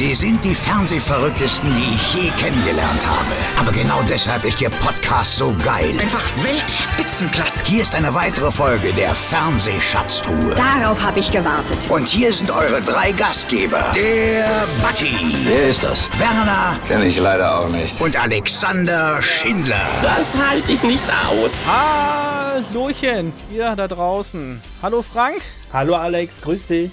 [0.00, 3.34] Sie sind die Fernsehverrücktesten, die ich je kennengelernt habe.
[3.58, 5.90] Aber genau deshalb ist Ihr Podcast so geil.
[6.00, 7.64] Einfach Weltspitzenklasse.
[7.66, 10.54] Hier ist eine weitere Folge der Fernsehschatztruhe.
[10.54, 11.90] Darauf habe ich gewartet.
[11.90, 13.92] Und hier sind eure drei Gastgeber.
[13.94, 15.14] Der Batti.
[15.44, 16.08] Wer ist das?
[16.18, 16.78] Werner.
[16.88, 18.00] Kenn ich leider auch nicht.
[18.00, 19.76] Und Alexander Schindler.
[20.02, 21.50] Das halte ich nicht aus.
[21.66, 24.62] Hallöchen, ihr da draußen.
[24.80, 25.42] Hallo Frank.
[25.74, 26.90] Hallo Alex, grüß dich.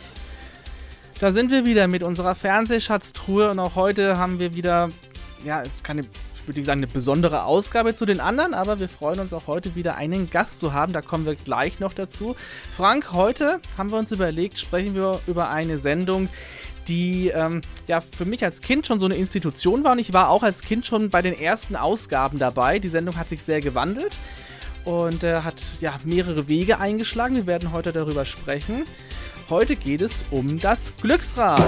[1.19, 4.91] Da sind wir wieder mit unserer Fernsehschatztruhe und auch heute haben wir wieder,
[5.43, 8.87] ja, es ist keine, ich würde sagen, eine besondere Ausgabe zu den anderen, aber wir
[8.87, 10.93] freuen uns auch heute wieder einen Gast zu haben.
[10.93, 12.35] Da kommen wir gleich noch dazu.
[12.75, 16.29] Frank, heute haben wir uns überlegt, sprechen wir über eine Sendung,
[16.87, 20.29] die ähm, ja für mich als Kind schon so eine Institution war und ich war
[20.29, 22.77] auch als Kind schon bei den ersten Ausgaben dabei.
[22.77, 24.19] Die Sendung hat sich sehr gewandelt
[24.85, 27.35] und äh, hat ja mehrere Wege eingeschlagen.
[27.35, 28.83] Wir werden heute darüber sprechen.
[29.49, 31.63] Heute geht es um das Glücksrad.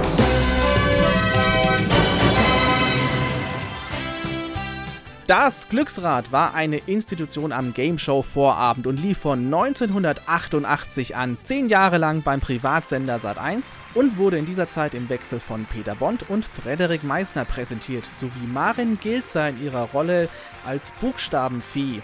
[5.28, 11.70] Das Glücksrad war eine Institution am Game Show Vorabend und lief von 1988 an, zehn
[11.70, 16.30] Jahre lang beim Privatsender Sat1 und wurde in dieser Zeit im Wechsel von Peter Bond
[16.30, 20.28] und Frederik Meissner präsentiert, sowie Marin Gilzer in ihrer Rolle
[20.66, 22.02] als Buchstabenvieh.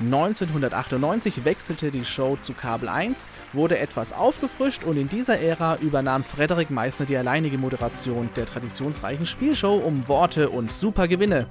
[0.00, 6.22] 1998 wechselte die Show zu Kabel 1, wurde etwas aufgefrischt und in dieser Ära übernahm
[6.22, 11.46] Frederik Meissner die alleinige Moderation der traditionsreichen Spielshow um Worte und super Gewinne.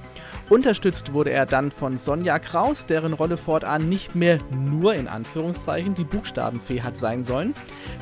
[0.49, 5.95] Unterstützt wurde er dann von Sonja Kraus, deren Rolle fortan nicht mehr nur in Anführungszeichen
[5.95, 7.55] die Buchstabenfee hat sein sollen.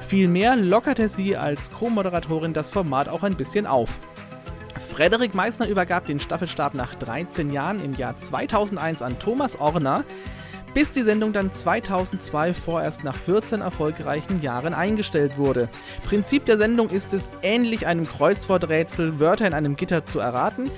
[0.08, 3.98] Vielmehr lockerte sie als Co-Moderatorin das Format auch ein bisschen auf.
[4.94, 10.04] Frederik Meissner übergab den Staffelstab nach 13 Jahren im Jahr 2001 an Thomas Orner,
[10.76, 15.70] bis die Sendung dann 2002 vorerst nach 14 erfolgreichen Jahren eingestellt wurde.
[16.06, 20.70] Prinzip der Sendung ist es, ähnlich einem Kreuzworträtsel Wörter in einem Gitter zu erraten.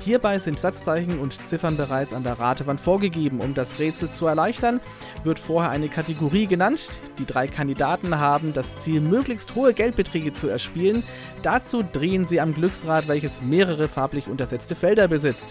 [0.00, 3.40] Hierbei sind Satzzeichen und Ziffern bereits an der Ratewand vorgegeben.
[3.40, 4.80] Um das Rätsel zu erleichtern,
[5.22, 7.00] wird vorher eine Kategorie genannt.
[7.18, 11.04] Die drei Kandidaten haben das Ziel, möglichst hohe Geldbeträge zu erspielen.
[11.44, 15.46] Dazu drehen sie am Glücksrad, welches mehrere farblich untersetzte Felder besitzt.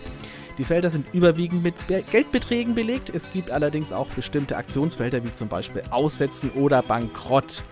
[0.57, 3.11] Die Felder sind überwiegend mit Be Geldbeträgen belegt.
[3.13, 7.63] Es gibt allerdings auch bestimmte Aktionsfelder, wie zum Beispiel Aussetzen oder Bankrott.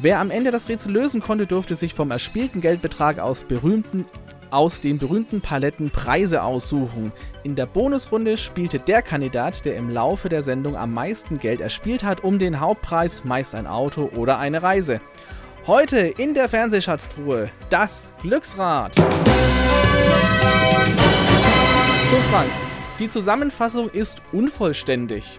[0.00, 4.06] Wer am Ende das Rätsel lösen konnte, durfte sich vom erspielten Geldbetrag aus berühmten
[4.50, 7.12] aus den berühmten Paletten Preise aussuchen.
[7.42, 12.02] In der Bonusrunde spielte der Kandidat, der im Laufe der Sendung am meisten Geld erspielt
[12.02, 15.02] hat, um den Hauptpreis, meist ein Auto oder eine Reise.
[15.68, 18.94] Heute in der Fernsehschatztruhe das Glücksrad.
[18.94, 19.04] So
[22.30, 22.50] Frank,
[22.98, 25.38] die Zusammenfassung ist unvollständig.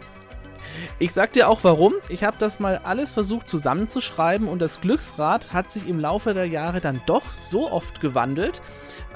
[0.99, 1.95] Ich sag dir auch warum.
[2.09, 6.45] Ich habe das mal alles versucht zusammenzuschreiben und das Glücksrad hat sich im Laufe der
[6.45, 8.61] Jahre dann doch so oft gewandelt.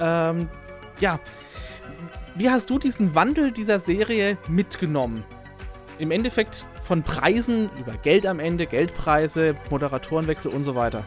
[0.00, 0.48] Ähm,
[0.98, 1.20] ja,
[2.34, 5.22] wie hast du diesen Wandel dieser Serie mitgenommen?
[5.98, 11.04] Im Endeffekt von Preisen über Geld am Ende, Geldpreise, Moderatorenwechsel und so weiter.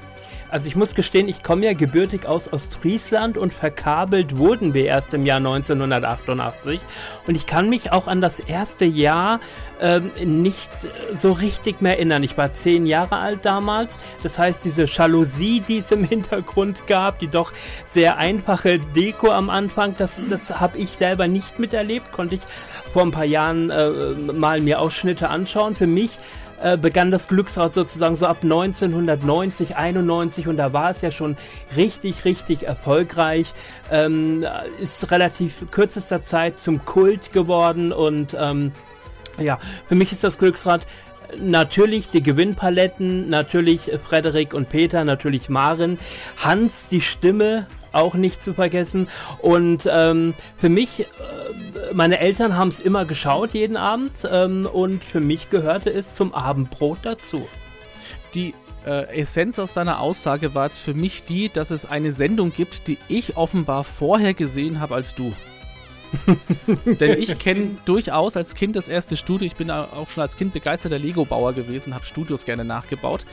[0.49, 5.13] Also ich muss gestehen, ich komme ja gebürtig aus Ostfriesland und verkabelt wurden wir erst
[5.13, 6.79] im Jahr 1988.
[7.27, 9.41] Und ich kann mich auch an das erste Jahr
[9.81, 10.71] ähm, nicht
[11.17, 12.23] so richtig mehr erinnern.
[12.23, 13.97] Ich war zehn Jahre alt damals.
[14.23, 17.51] Das heißt, diese Jalousie, die es im Hintergrund gab, die doch
[17.85, 22.11] sehr einfache Deko am Anfang, das, das habe ich selber nicht miterlebt.
[22.13, 22.41] Konnte ich
[22.93, 23.89] vor ein paar Jahren äh,
[24.33, 25.75] mal mir Ausschnitte anschauen.
[25.75, 26.11] Für mich
[26.61, 31.37] äh, begann das Glücksrad sozusagen so ab 1990, 91 und da war es ja schon
[31.75, 33.53] richtig, richtig erfolgreich.
[33.91, 34.45] Ähm,
[34.79, 38.71] ist relativ kürzester Zeit zum Kult geworden und ähm,
[39.39, 40.87] ja, für mich ist das Glücksrad
[41.37, 45.99] natürlich die Gewinnpaletten, natürlich Frederik und Peter, natürlich Maren,
[46.37, 49.07] Hans die Stimme auch nicht zu vergessen
[49.39, 51.05] und ähm, für mich, äh,
[51.93, 56.33] meine Eltern haben es immer geschaut jeden Abend ähm, und für mich gehörte es zum
[56.33, 57.47] Abendbrot dazu.
[58.33, 58.53] Die
[58.85, 62.87] äh, Essenz aus deiner Aussage war jetzt für mich die, dass es eine Sendung gibt,
[62.87, 65.33] die ich offenbar vorher gesehen habe als du.
[66.85, 69.45] Denn ich kenne durchaus als Kind das erste Studio.
[69.45, 73.25] Ich bin auch schon als Kind begeisterter Lego-Bauer gewesen, habe Studios gerne nachgebaut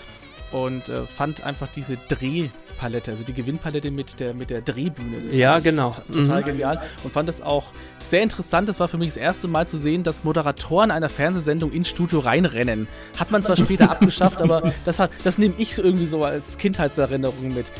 [0.54, 5.22] und äh, fand einfach diese Drehpalette, also die Gewinnpalette mit der, mit der Drehbühne.
[5.24, 5.96] Das ja, genau.
[6.12, 6.44] Total mhm.
[6.44, 8.68] genial und fand das auch sehr interessant.
[8.68, 12.20] Das war für mich das erste Mal zu sehen, dass Moderatoren einer Fernsehsendung ins Studio
[12.20, 12.86] reinrennen.
[13.18, 17.52] Hat man zwar später abgeschafft, aber das, hat, das nehme ich irgendwie so als Kindheitserinnerung
[17.52, 17.72] mit.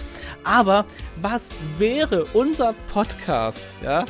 [0.43, 0.85] Aber
[1.23, 4.05] was wäre unser Podcast, ja?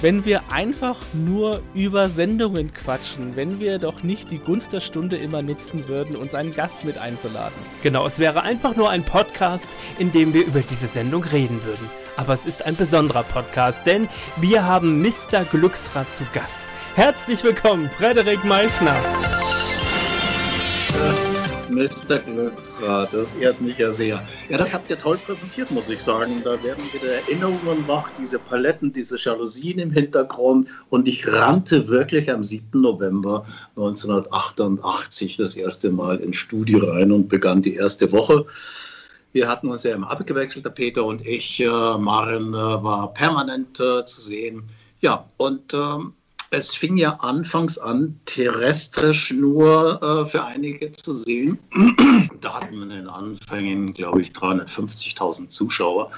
[0.00, 5.16] Wenn wir einfach nur über Sendungen quatschen, wenn wir doch nicht die Gunst der Stunde
[5.16, 7.54] immer nutzen würden, uns einen Gast mit einzuladen.
[7.82, 9.68] Genau, es wäre einfach nur ein Podcast,
[9.98, 11.88] in dem wir über diese Sendung reden würden.
[12.16, 15.44] aber es ist ein besonderer Podcast, denn wir haben Mr.
[15.50, 16.60] Glücksrad zu Gast.
[16.94, 18.94] Herzlich willkommen, Frederik Meissner.
[21.70, 22.18] Mr.
[22.18, 24.26] Glücksrad, das ehrt mich ja sehr.
[24.48, 26.42] Ja, das habt ihr toll präsentiert, muss ich sagen.
[26.44, 30.68] Da werden wieder Erinnerungen wach, diese Paletten, diese Jalousien im Hintergrund.
[30.90, 32.80] Und ich rannte wirklich am 7.
[32.80, 33.46] November
[33.76, 38.46] 1988 das erste Mal ins Studio rein und begann die erste Woche.
[39.32, 41.60] Wir hatten uns ja immer abgewechselt, der Peter und ich.
[41.60, 44.62] Äh, Maren äh, war permanent äh, zu sehen.
[45.00, 46.14] Ja, und ähm,
[46.54, 51.58] es fing ja anfangs an, terrestrisch nur äh, für einige zu sehen.
[52.40, 56.10] da hatten wir in den Anfängen, glaube ich, 350.000 Zuschauer.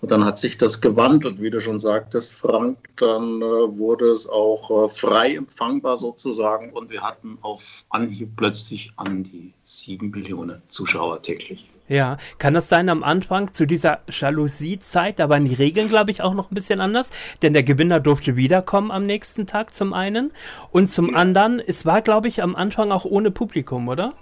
[0.00, 2.76] Und dann hat sich das gewandelt, wie du schon sagtest, Frank.
[2.96, 3.44] Dann äh,
[3.78, 9.54] wurde es auch äh, frei empfangbar sozusagen und wir hatten auf Anhieb plötzlich an die
[9.62, 11.70] sieben Millionen Zuschauer täglich.
[11.86, 15.18] Ja, kann das sein am Anfang zu dieser Jalousie-Zeit?
[15.18, 17.10] Da waren die Regeln, glaube ich, auch noch ein bisschen anders,
[17.42, 20.32] denn der Gewinner durfte wiederkommen am nächsten Tag zum einen
[20.70, 21.16] und zum ja.
[21.16, 24.14] anderen, es war, glaube ich, am Anfang auch ohne Publikum, oder?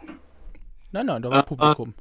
[0.90, 1.94] Nein, nein, da war äh, Publikum.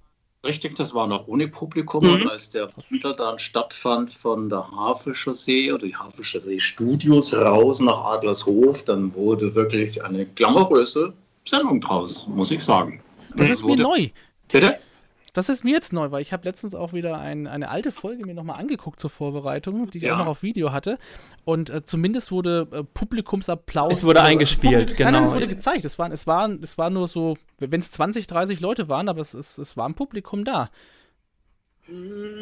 [0.44, 2.04] Richtig, das war noch ohne Publikum.
[2.04, 2.14] Mhm.
[2.14, 8.04] Und als der Winter dann stattfand von der Havelchaussee oder die Havelchaussee Studios raus nach
[8.06, 11.14] Adlershof, dann wurde wirklich eine glamouröse
[11.46, 13.02] Sendung draus, muss ich sagen.
[13.30, 14.10] Das, das ist mir neu.
[14.52, 14.80] Bitte?
[15.34, 18.26] Das ist mir jetzt neu, weil ich habe letztens auch wieder ein, eine alte Folge
[18.26, 20.16] mir nochmal angeguckt zur Vorbereitung, die ich ja.
[20.16, 20.98] auch noch auf Video hatte.
[21.46, 23.94] Und äh, zumindest wurde äh, Publikumsapplaus.
[23.94, 25.12] Es wurde eingespielt, Publikum, genau.
[25.12, 25.86] Nein, es wurde gezeigt.
[25.86, 29.22] Es war, es war, es war nur so, wenn es 20, 30 Leute waren, aber
[29.22, 30.70] es, es, es war ein Publikum da.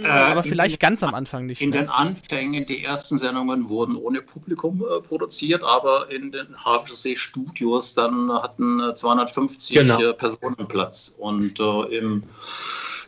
[0.03, 1.61] Äh, aber vielleicht ganz am Anfang nicht.
[1.61, 1.79] In ne?
[1.79, 7.93] den Anfängen, die ersten Sendungen wurden ohne Publikum äh, produziert, aber in den Hafensee Studios
[7.93, 10.13] dann hatten 250 äh, genau.
[10.13, 11.15] Personen Platz.
[11.17, 12.23] Und äh, im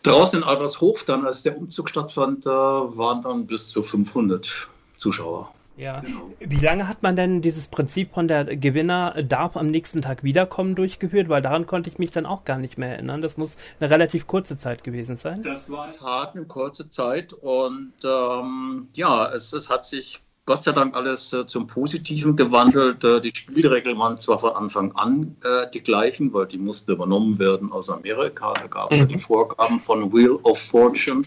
[0.04, 4.68] Draußen in Altershof, dann als der Umzug stattfand, waren dann bis zu 500
[4.98, 5.54] Zuschauer.
[5.82, 6.02] Ja.
[6.02, 6.32] Genau.
[6.40, 10.76] Wie lange hat man denn dieses Prinzip von der Gewinner darf am nächsten Tag wiederkommen
[10.76, 11.28] durchgeführt?
[11.28, 13.24] Weil daran konnte ich mich dann auch gar nicht mehr erinnern.
[13.24, 15.42] Das muss eine relativ kurze Zeit gewesen sein.
[15.42, 20.64] Das war in Tat eine kurze Zeit und ähm, ja, es, es hat sich Gott
[20.64, 23.04] sei Dank alles äh, zum Positiven gewandelt.
[23.04, 27.40] Äh, die Spielregeln waren zwar von Anfang an äh, die gleichen, weil die mussten übernommen
[27.40, 28.54] werden aus Amerika.
[28.54, 29.06] Da gab es mhm.
[29.06, 31.24] ja die Vorgaben von Wheel of Fortune.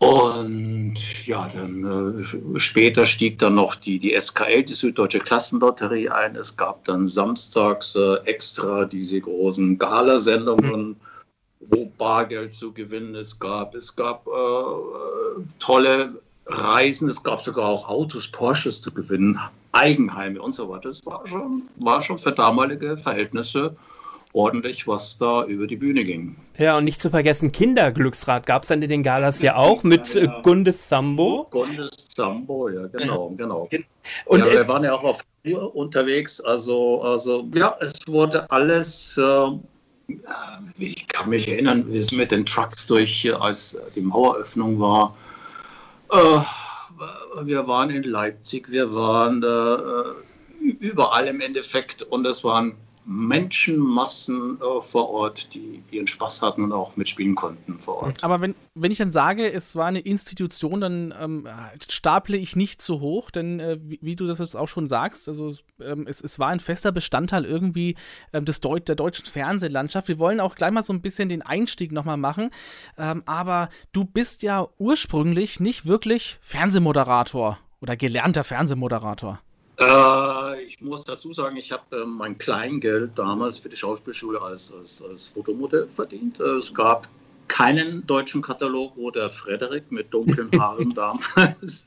[0.00, 6.36] Und ja, dann äh, später stieg dann noch die, die SKL, die Süddeutsche Klassenlotterie, ein.
[6.36, 10.96] Es gab dann samstags äh, extra diese großen Galasendungen,
[11.60, 13.74] wo Bargeld zu gewinnen es gab.
[13.74, 19.38] Es gab äh, tolle Reisen, es gab sogar auch Autos, Porsches zu gewinnen,
[19.72, 20.88] Eigenheime und so weiter.
[20.88, 23.76] Das war schon, war schon für damalige Verhältnisse
[24.32, 26.36] ordentlich, was da über die Bühne ging.
[26.58, 30.14] Ja, und nicht zu vergessen, Kinderglücksrad gab es dann in den Galas ja auch mit
[30.14, 30.40] ja, ja.
[30.42, 31.48] Gundes Sambo.
[31.50, 33.68] Gundes Sambo, ja, genau, genau.
[34.26, 39.18] Und ja, wir waren ja auch auf Tour unterwegs, also, also ja, es wurde alles,
[39.18, 40.12] äh,
[40.78, 45.16] ich kann mich erinnern, wir sind mit den Trucks durch, als die Maueröffnung war.
[46.12, 46.40] Äh,
[47.44, 52.74] wir waren in Leipzig, wir waren äh, überall im Endeffekt und es waren
[53.06, 58.22] Menschenmassen äh, vor Ort, die ihren Spaß hatten und auch mitspielen konnten vor Ort.
[58.22, 61.48] Aber wenn, wenn ich dann sage, es war eine Institution, dann ähm,
[61.90, 65.28] staple ich nicht so hoch, denn äh, wie, wie, du das jetzt auch schon sagst,
[65.28, 67.96] also ähm, es, es war ein fester Bestandteil irgendwie
[68.32, 70.08] ähm, des Deut der deutschen Fernsehlandschaft.
[70.08, 72.50] Wir wollen auch gleich mal so ein bisschen den Einstieg nochmal machen,
[72.98, 79.40] ähm, aber du bist ja ursprünglich nicht wirklich Fernsehmoderator oder gelernter Fernsehmoderator.
[79.80, 84.72] Äh, ich muss dazu sagen, ich habe äh, mein Kleingeld damals für die Schauspielschule als,
[84.72, 86.38] als, als Fotomodell verdient.
[86.38, 87.08] Äh, es gab
[87.48, 91.86] keinen deutschen Katalog, wo der Frederik mit dunklen Haaren damals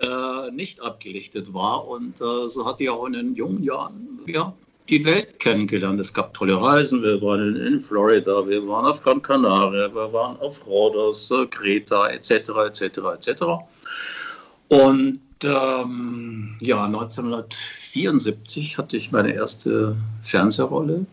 [0.00, 1.86] äh, nicht abgelichtet war.
[1.86, 4.52] Und äh, so hat er auch in den jungen Jahren ja,
[4.88, 6.00] die Welt kennengelernt.
[6.00, 7.04] Es gab tolle Reisen.
[7.04, 12.30] Wir waren in, Florida, wir waren auf Gran Canaria, wir waren auf Rhodos, Kreta etc.
[12.66, 12.98] etc.
[13.14, 13.42] etc.
[14.68, 21.06] Und ähm, ja, 1974 hatte ich meine erste Fernsehrolle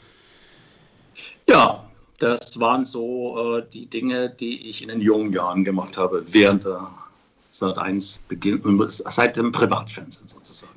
[1.47, 1.86] Ja,
[2.19, 6.65] das waren so äh, die Dinge, die ich in den jungen Jahren gemacht habe, während
[6.65, 6.89] der
[7.51, 10.73] Sat 1 Beginn, seit dem Privatfernsehen sozusagen.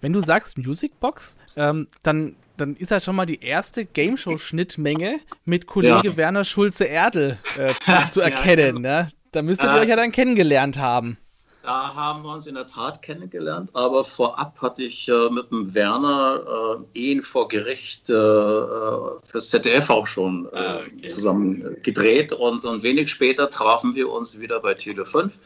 [0.00, 5.66] Wenn du sagst Musicbox, ähm, dann dann ist ja schon mal die erste Gameshow-Schnittmenge mit
[5.66, 6.16] Kollege ja.
[6.16, 8.84] Werner Schulze-Erdel äh, zu, zu, erkennen.
[8.84, 9.08] Ja, ne?
[9.32, 11.16] Da müsstet ihr äh, euch ja dann kennengelernt haben.
[11.62, 15.74] Da haben wir uns in der Tat kennengelernt, aber vorab hatte ich äh, mit dem
[15.74, 21.06] Werner äh, Ehen vor Gericht äh, äh fürs ZDF auch schon äh, ah, okay.
[21.08, 25.38] zusammen gedreht und, und wenig später trafen wir uns wieder bei Tele 5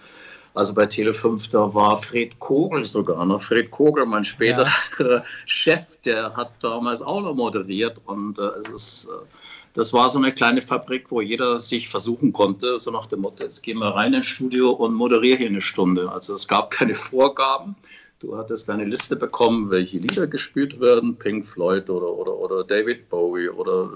[0.54, 3.42] also bei Tele5, da war Fred Kogel sogar noch.
[3.42, 4.68] Fred Kogel, mein späterer
[5.00, 5.24] ja.
[5.46, 8.00] Chef, der hat damals auch noch moderiert.
[8.06, 9.10] Und äh, es ist, äh,
[9.74, 13.42] das war so eine kleine Fabrik, wo jeder sich versuchen konnte, so nach dem Motto,
[13.42, 16.10] jetzt gehen wir rein ins Studio und moderiere hier eine Stunde.
[16.10, 17.74] Also es gab keine Vorgaben.
[18.20, 23.10] Du hattest eine Liste bekommen, welche Lieder gespielt werden, Pink Floyd oder, oder, oder David
[23.10, 23.90] Bowie oder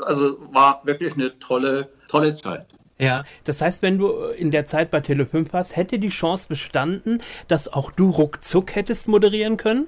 [0.00, 2.66] also war wirklich eine tolle, tolle Zeit.
[2.98, 7.22] Ja, das heißt, wenn du in der Zeit bei Tele5 warst, hätte die Chance bestanden,
[7.48, 9.86] dass auch du ruckzuck hättest moderieren können?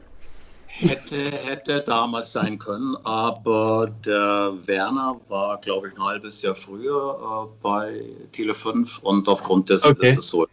[0.78, 7.18] Hätte, hätte damals sein können, aber der Werner war, glaube ich, ein halbes Jahr früher
[7.20, 8.02] äh, bei
[8.32, 10.10] Tele5 und aufgrund dessen okay.
[10.10, 10.46] ist es so.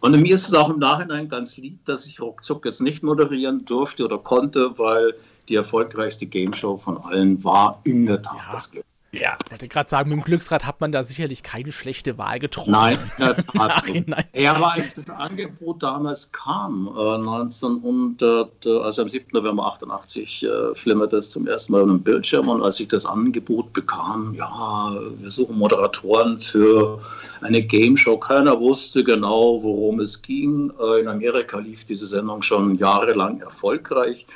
[0.00, 3.64] Und mir ist es auch im Nachhinein ganz lieb, dass ich ruckzuck jetzt nicht moderieren
[3.64, 5.14] durfte oder konnte, weil
[5.48, 8.52] die erfolgreichste Game Show von allen war in der Tat ja.
[8.52, 8.84] das Glück.
[9.20, 9.36] Ja.
[9.44, 12.70] Ich wollte gerade sagen, mit dem Glücksrad hat man da sicherlich keine schlechte Wahl getroffen.
[12.70, 12.98] Nein,
[13.54, 14.24] nein, nein.
[14.32, 19.26] Ja, aber als das Angebot damals kam, äh, 1900, äh, also am 7.
[19.32, 23.06] November 88, äh, flimmerte es zum ersten Mal auf dem Bildschirm und als ich das
[23.06, 27.00] Angebot bekam, ja, wir suchen Moderatoren für
[27.40, 28.18] eine Game Show.
[28.18, 30.72] Keiner wusste genau, worum es ging.
[30.80, 34.26] Äh, in Amerika lief diese Sendung schon jahrelang erfolgreich.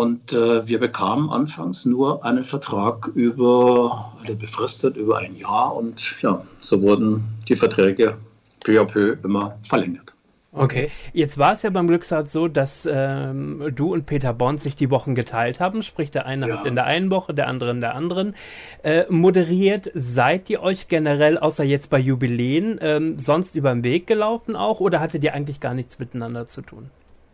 [0.00, 5.76] Und äh, wir bekamen anfangs nur einen Vertrag über, oder befristet über ein Jahr.
[5.76, 8.16] Und ja, so wurden die Verträge
[8.64, 10.14] peu à peu immer verlängert.
[10.52, 14.74] Okay, jetzt war es ja beim Glücksrad so, dass ähm, du und Peter Bond sich
[14.74, 16.56] die Wochen geteilt haben, sprich der eine ja.
[16.56, 18.34] hat in der einen Woche, der andere in der anderen
[18.82, 19.90] äh, moderiert.
[19.92, 24.80] Seid ihr euch generell, außer jetzt bei Jubiläen, ähm, sonst über den Weg gelaufen auch
[24.80, 26.90] oder hattet ihr eigentlich gar nichts miteinander zu tun?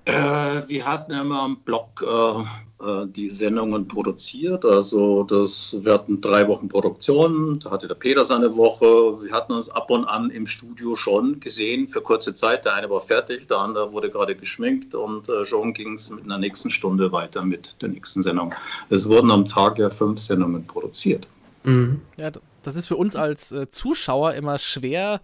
[0.07, 2.43] Äh, wir hatten immer am Blog äh,
[2.79, 4.65] äh, die Sendungen produziert.
[4.65, 8.87] Also das, wir hatten drei Wochen Produktion, da hatte der Peter seine Woche.
[8.87, 12.65] Wir hatten uns ab und an im Studio schon gesehen für kurze Zeit.
[12.65, 16.25] Der eine war fertig, der andere wurde gerade geschminkt und äh, schon ging es mit
[16.25, 18.55] einer nächsten Stunde weiter mit der nächsten Sendung.
[18.91, 21.29] Es wurden am Tag ja fünf Sendungen produziert.
[21.65, 22.01] Mhm.
[22.17, 22.31] Ja,
[22.63, 25.21] das ist für uns als äh, Zuschauer immer schwer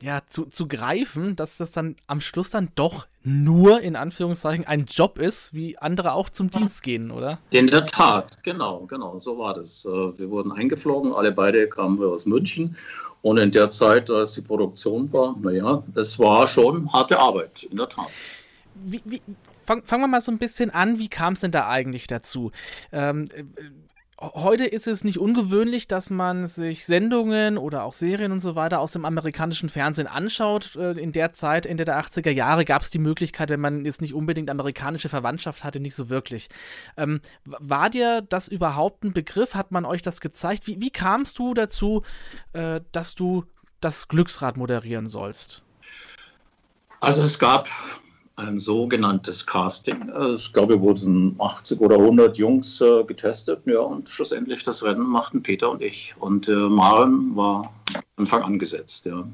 [0.00, 4.86] ja, zu, zu greifen, dass das dann am Schluss dann doch nur in Anführungszeichen ein
[4.86, 7.38] Job ist, wie andere auch zum Dienst gehen, oder?
[7.50, 9.84] In der Tat, genau, genau, so war das.
[9.84, 12.76] Äh, wir wurden eingeflogen, alle beide kamen wir aus München
[13.22, 17.76] und in der Zeit, als die Produktion war, naja, es war schon harte Arbeit, in
[17.76, 18.08] der Tat.
[18.74, 19.22] Wie, wie,
[19.64, 22.50] fang, fangen wir mal so ein bisschen an, wie kam es denn da eigentlich dazu?
[22.90, 23.28] Ähm,
[24.22, 28.78] heute ist es nicht ungewöhnlich, dass man sich Sendungen oder auch Serien und so weiter
[28.78, 30.76] aus dem amerikanischen Fernsehen anschaut.
[30.76, 34.00] Äh, in der Zeit, Ende der 80er Jahre, gab es die Möglichkeit, wenn man jetzt
[34.00, 36.48] nicht unbedingt amerikanische Verwandtschaft hatte, nicht so wirklich.
[36.96, 39.54] Ähm, war dir das überhaupt ein Begriff?
[39.54, 40.66] Hat man euch das gezeigt?
[40.66, 42.02] Wie, wie kamst du dazu,
[42.52, 43.44] äh, dass du
[43.80, 45.62] das Glücksrad moderieren sollst?
[47.00, 47.68] Also es gab
[48.36, 50.10] ein sogenanntes Casting.
[50.34, 53.60] Ich glaube, wurden 80 oder 100 Jungs äh, getestet.
[53.66, 56.14] Ja, und schlussendlich das Rennen machten Peter und ich.
[56.18, 59.06] Und äh, Maren war von Anfang an gesetzt.
[59.06, 59.24] Ja.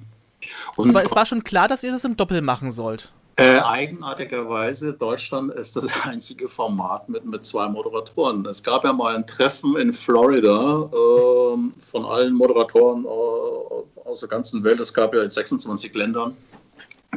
[0.76, 3.10] Und Aber es war schon klar, dass ihr das im Doppel machen sollt.
[3.36, 8.44] Äh, eigenartigerweise, Deutschland ist das einzige Format mit, mit zwei Moderatoren.
[8.46, 14.28] Es gab ja mal ein Treffen in Florida äh, von allen Moderatoren äh, aus der
[14.28, 14.80] ganzen Welt.
[14.80, 16.36] Es gab ja in 26 Ländern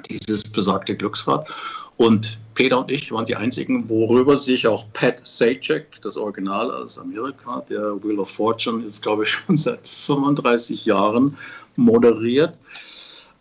[0.09, 1.47] dieses besagte Glücksrad.
[1.97, 6.97] Und Peter und ich waren die einzigen, worüber sich auch Pat Sajak, das Original aus
[6.97, 11.37] Amerika, der Wheel of Fortune, jetzt glaube ich schon seit 35 Jahren
[11.75, 12.57] moderiert.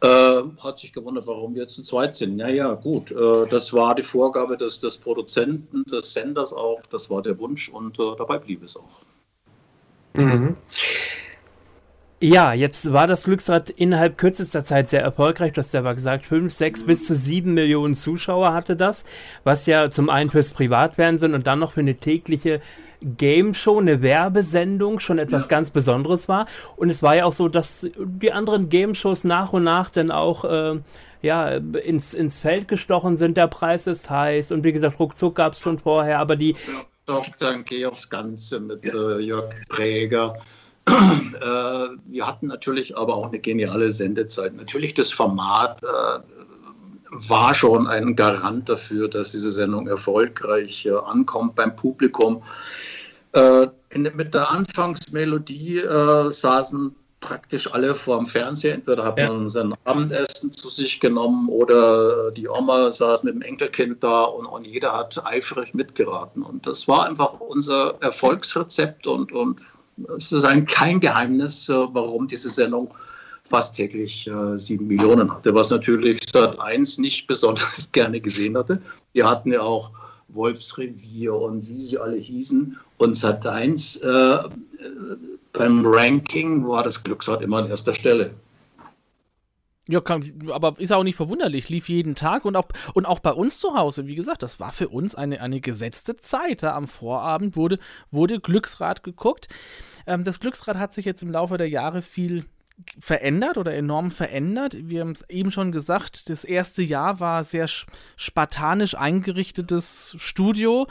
[0.02, 2.36] Äh, hat sich gewundert, warum wir zu zweit sind.
[2.36, 7.20] Naja, gut, äh, das war die Vorgabe des, des Produzenten, des Senders auch, das war
[7.20, 9.02] der Wunsch und äh, dabei blieb es auch.
[10.14, 10.56] Mhm.
[12.22, 15.54] Ja, jetzt war das Glücksrad innerhalb kürzester Zeit sehr erfolgreich.
[15.54, 19.04] Du hast ja gesagt, 5, 6 bis zu 7 Millionen Zuschauer hatte das,
[19.42, 22.60] was ja zum einen fürs Privatfernsehen und dann noch für eine tägliche
[23.00, 25.48] Game Show, eine Werbesendung schon etwas ja.
[25.48, 26.46] ganz Besonderes war.
[26.76, 30.10] Und es war ja auch so, dass die anderen Game Shows nach und nach dann
[30.10, 30.78] auch äh,
[31.22, 33.38] ja, ins, ins Feld gestochen sind.
[33.38, 36.50] Der Preis ist heiß und wie gesagt, ruckzuck gab es schon vorher, aber die.
[36.50, 40.34] Ja, doch, dann geh aufs Ganze mit äh, Jörg Präger.
[41.40, 44.54] Äh, wir hatten natürlich aber auch eine geniale Sendezeit.
[44.54, 45.86] Natürlich das Format äh,
[47.10, 52.42] war schon ein Garant dafür, dass diese Sendung erfolgreich äh, ankommt beim Publikum.
[53.32, 55.84] In, mit der Anfangsmelodie
[56.30, 58.74] saßen praktisch alle vor dem Fernseher.
[58.74, 59.48] Entweder hat man ja.
[59.48, 64.66] sein Abendessen zu sich genommen oder die Oma saß mit dem Enkelkind da und, und,
[64.66, 66.42] jeder hat eifrig mitgeraten.
[66.42, 69.60] Und das war einfach unser Erfolgsrezept und, und
[70.44, 72.92] ein, kein Geheimnis, äh, warum diese Sendung
[73.48, 78.80] fast täglich äh, sieben Millionen hatte, was natürlich Sat 1 nicht besonders gerne gesehen hatte.
[79.14, 79.90] Die hatten ja auch
[80.28, 82.78] Wolfsrevier und wie sie alle hießen.
[82.98, 84.38] Und Sat 1 äh,
[85.52, 88.32] beim Ranking war das Glücksrad immer an erster Stelle.
[89.90, 91.68] Ja, kann, aber ist auch nicht verwunderlich.
[91.68, 94.06] Lief jeden Tag und auch, und auch bei uns zu Hause.
[94.06, 96.62] Wie gesagt, das war für uns eine, eine gesetzte Zeit.
[96.62, 97.78] Da am Vorabend wurde,
[98.12, 99.48] wurde Glücksrad geguckt.
[100.06, 102.44] Ähm, das Glücksrad hat sich jetzt im Laufe der Jahre viel
[102.98, 104.76] verändert oder enorm verändert.
[104.80, 107.68] Wir haben es eben schon gesagt, das erste Jahr war sehr
[108.16, 110.86] spartanisch eingerichtetes Studio.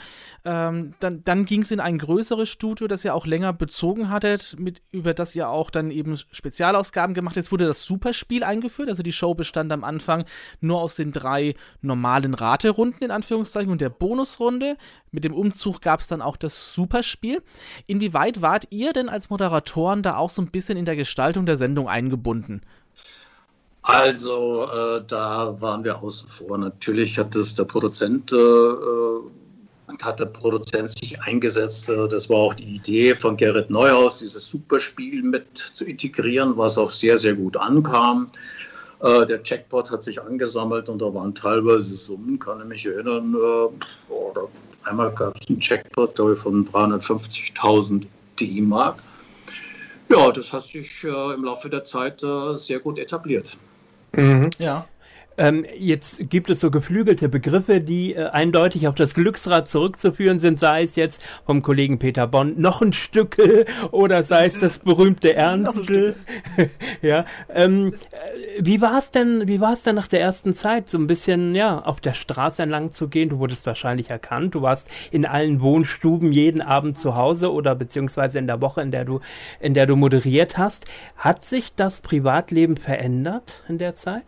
[0.45, 4.55] Ähm, dann dann ging es in ein größeres Studio, das ihr auch länger bezogen hattet,
[4.59, 7.37] mit, über das ihr auch dann eben Spezialausgaben gemacht habt.
[7.37, 8.89] Jetzt wurde das Superspiel eingeführt.
[8.89, 10.25] Also die Show bestand am Anfang
[10.61, 14.77] nur aus den drei normalen Raterunden in Anführungszeichen und der Bonusrunde.
[15.11, 17.41] Mit dem Umzug gab es dann auch das Superspiel.
[17.87, 21.57] Inwieweit wart ihr denn als Moderatoren da auch so ein bisschen in der Gestaltung der
[21.57, 22.61] Sendung eingebunden?
[23.81, 26.57] Also äh, da waren wir außen vor.
[26.57, 29.21] Natürlich hat es der Produzent, äh, äh
[30.03, 31.89] hat der Produzent sich eingesetzt.
[31.89, 36.77] Äh, das war auch die Idee von Gerrit Neuhaus, dieses Superspiel mit zu integrieren, was
[36.77, 38.29] auch sehr, sehr gut ankam.
[39.01, 43.35] Äh, der Checkpot hat sich angesammelt und da waren teilweise Summen, kann ich mich erinnern,
[44.89, 48.07] Einmal gab es einen Jackpot von 350.000
[48.39, 48.97] D-Mark.
[50.11, 53.57] Ja, das hat sich äh, im Laufe der Zeit äh, sehr gut etabliert.
[54.13, 54.49] Mhm.
[54.57, 54.87] Ja.
[55.39, 60.59] Ähm, jetzt gibt es so geflügelte Begriffe, die äh, eindeutig auf das Glücksrad zurückzuführen sind,
[60.59, 63.37] sei es jetzt vom Kollegen Peter Bonn noch ein Stück
[63.91, 66.17] oder sei es das berühmte Ernstl.
[67.01, 70.89] ja, ähm, äh, wie war es denn, wie war es denn nach der ersten Zeit,
[70.89, 73.29] so ein bisschen, ja, auf der Straße entlang zu gehen?
[73.29, 78.39] Du wurdest wahrscheinlich erkannt, du warst in allen Wohnstuben jeden Abend zu Hause oder beziehungsweise
[78.39, 79.21] in der Woche, in der du,
[79.61, 80.85] in der du moderiert hast.
[81.15, 84.25] Hat sich das Privatleben verändert in der Zeit?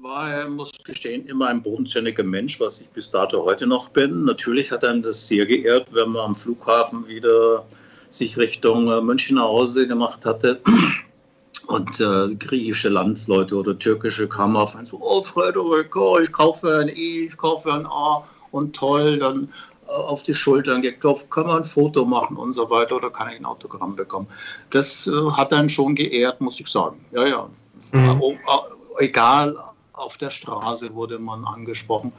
[0.00, 4.24] War, muss gestehen, immer ein bodenständiger Mensch, was ich bis dato heute noch bin.
[4.24, 7.66] Natürlich hat einem das sehr geehrt, wenn man am Flughafen wieder
[8.08, 10.60] sich Richtung äh, München nach Hause gemacht hatte.
[11.66, 16.78] Und äh, griechische Landsleute oder türkische kamen auf einen so, oh Frederik, oh, ich kaufe
[16.78, 19.50] ein E, ich kaufe ein A und toll, dann
[19.86, 23.28] äh, auf die Schultern geklopft, kann man ein Foto machen und so weiter oder kann
[23.30, 24.28] ich ein Autogramm bekommen.
[24.70, 27.04] Das äh, hat einen schon geehrt, muss ich sagen.
[27.12, 27.50] Ja, ja.
[27.92, 28.38] Mhm.
[28.98, 29.54] Egal
[29.98, 32.12] auf der Straße wurde man angesprochen.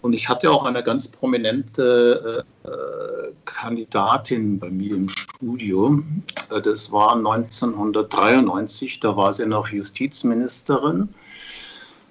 [0.00, 6.02] Und ich hatte auch eine ganz prominente äh, äh Kandidatin bei mir im Studio.
[6.50, 11.08] Äh, das war 1993, da war sie noch Justizministerin.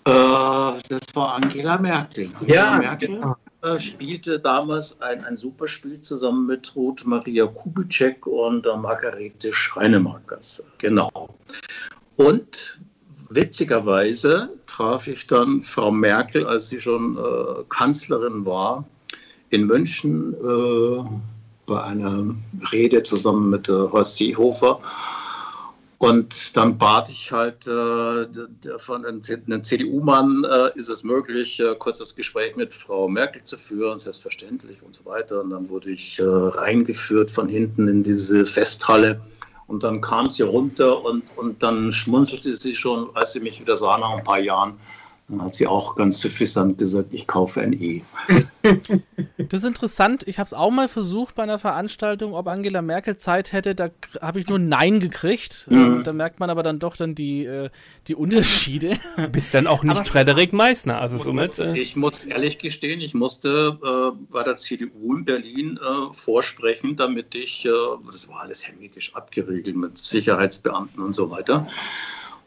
[0.06, 2.30] Äh, das war Angela Merkel.
[2.40, 3.08] Angela ja, Merkel
[3.62, 3.78] genau.
[3.78, 10.64] spielte damals ein, ein Superspiel zusammen mit Ruth Maria Kubitschek und Margarete Schreinemakers.
[10.78, 11.30] Genau.
[12.18, 12.80] Und
[13.30, 18.86] witzigerweise traf ich dann Frau Merkel, als sie schon äh, Kanzlerin war,
[19.50, 21.04] in München äh,
[21.66, 22.36] bei einer
[22.72, 24.80] Rede zusammen mit äh, Horst Seehofer.
[26.00, 28.28] Und dann bat ich halt äh,
[28.78, 33.58] von einem CDU-Mann, äh, ist es möglich, äh, kurz das Gespräch mit Frau Merkel zu
[33.58, 35.42] führen, selbstverständlich und so weiter.
[35.42, 39.20] Und dann wurde ich äh, reingeführt von hinten in diese Festhalle.
[39.68, 43.76] Und dann kam sie runter und, und dann schmunzelte sie schon, als sie mich wieder
[43.76, 44.74] sah nach ein paar Jahren.
[45.28, 48.02] Dann hat sie auch ganz suffisant gesagt, ich kaufe ein E.
[49.50, 50.24] Das ist interessant.
[50.28, 53.76] Ich habe es auch mal versucht bei einer Veranstaltung, ob Angela Merkel Zeit hätte.
[53.76, 53.90] Da
[54.22, 55.68] habe ich nur Nein gekriegt.
[55.70, 56.04] Mhm.
[56.04, 57.70] Da merkt man aber dann doch dann die, äh,
[58.08, 58.98] die Unterschiede.
[59.16, 61.00] Du bist dann auch nicht aber, Frederik Meissner.
[61.00, 65.80] Also somit, äh ich muss ehrlich gestehen, ich musste äh, bei der CDU in Berlin
[65.82, 67.70] äh, vorsprechen, damit ich, äh,
[68.06, 71.68] das war alles hermetisch abgeriegelt mit Sicherheitsbeamten und so weiter.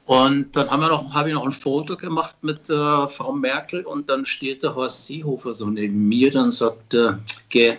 [0.07, 3.85] Und dann haben wir noch, habe ich noch ein Foto gemacht mit äh, Frau Merkel
[3.85, 7.19] und dann steht der Horst Seehofer so neben mir, dann sagt er,
[7.55, 7.77] äh,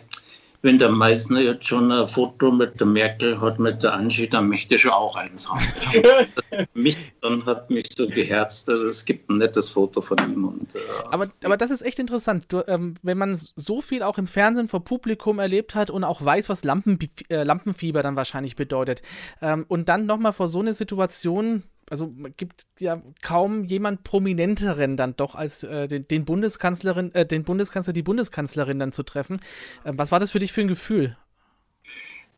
[0.62, 4.48] wenn der Meissner jetzt schon ein Foto mit der Merkel hat, mit der Angie, dann
[4.48, 5.66] möchte ich auch eins haben.
[6.74, 8.70] mich dann hat mich so geherzt.
[8.70, 10.46] Also es gibt ein nettes Foto von ihm.
[10.46, 10.80] Und, äh,
[11.10, 12.46] aber, aber das ist echt interessant.
[12.50, 16.24] Du, ähm, wenn man so viel auch im Fernsehen vor Publikum erlebt hat und auch
[16.24, 19.02] weiß, was Lampen, äh, Lampenfieber dann wahrscheinlich bedeutet.
[19.42, 25.16] Ähm, und dann nochmal vor so eine Situation also gibt ja kaum jemand prominenteren dann
[25.18, 29.42] doch als äh, den, den, Bundeskanzlerin, äh, den Bundeskanzler, die Bundeskanzlerin dann zu treffen.
[29.84, 31.18] Äh, was war das für dich für ein Gefühl?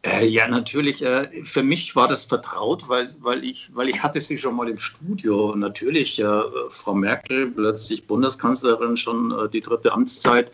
[0.02, 1.06] Äh, ja, natürlich.
[1.06, 4.68] Äh, für mich war das vertraut, weil, weil, ich, weil ich hatte sie schon mal
[4.68, 5.56] im Studio.
[5.56, 10.52] Natürlich, äh, Frau Merkel, plötzlich Bundeskanzlerin, schon die dritte Amtszeit.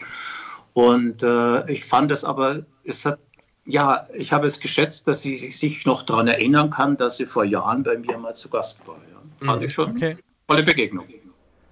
[0.73, 1.23] Und
[1.67, 3.19] ich fand es aber, es hat
[3.65, 7.43] ja, ich habe es geschätzt, dass sie sich noch daran erinnern kann, dass sie vor
[7.43, 8.97] Jahren bei mir mal zu Gast war.
[8.97, 9.45] Ja.
[9.45, 9.67] Fand mhm.
[9.67, 10.17] ich schon okay.
[10.47, 11.05] tolle Begegnung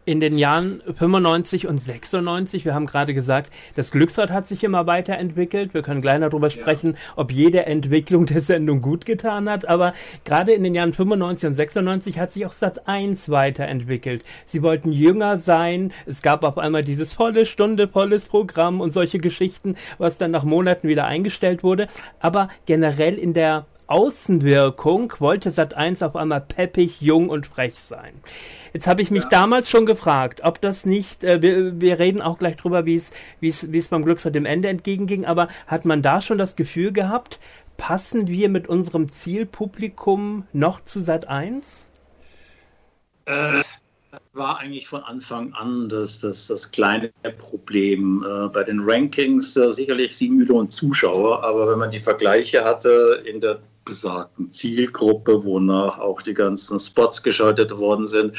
[0.08, 4.88] in den Jahren 95 und 96, wir haben gerade gesagt, das Glücksrad hat sich immer
[4.88, 5.74] weiterentwickelt.
[5.74, 6.98] Wir können gleich darüber sprechen, ja.
[7.18, 9.68] ob jede Entwicklung der Sendung gut getan hat.
[9.68, 9.94] Aber
[10.24, 14.24] gerade in den Jahren 95 und 96 hat sich auch Sat 1 weiterentwickelt.
[14.46, 15.92] Sie wollten jünger sein.
[16.06, 20.46] Es gab auf einmal dieses volle Stunde, volles Programm und solche Geschichten, was dann nach
[20.46, 21.88] Monaten wieder eingestellt wurde.
[22.22, 28.12] Aber generell in der Außenwirkung wollte Sat 1 auf einmal peppig, jung und frech sein.
[28.74, 29.30] Jetzt habe ich mich ja.
[29.30, 33.12] damals schon gefragt, ob das nicht, äh, wir, wir reden auch gleich drüber, wie es
[33.40, 36.56] wie es wie es beim Glücksrad dem Ende entgegenging, aber hat man da schon das
[36.56, 37.40] Gefühl gehabt,
[37.78, 41.86] passen wir mit unserem Zielpublikum noch zu Sat 1?
[43.26, 43.64] Äh,
[44.34, 48.26] war eigentlich von Anfang an das, das, das kleine Problem.
[48.28, 53.24] Äh, bei den Rankings äh, sicherlich sieben Millionen Zuschauer, aber wenn man die Vergleiche hatte
[53.26, 58.36] in der besagten Zielgruppe, wonach auch die ganzen Spots geschaltet worden sind.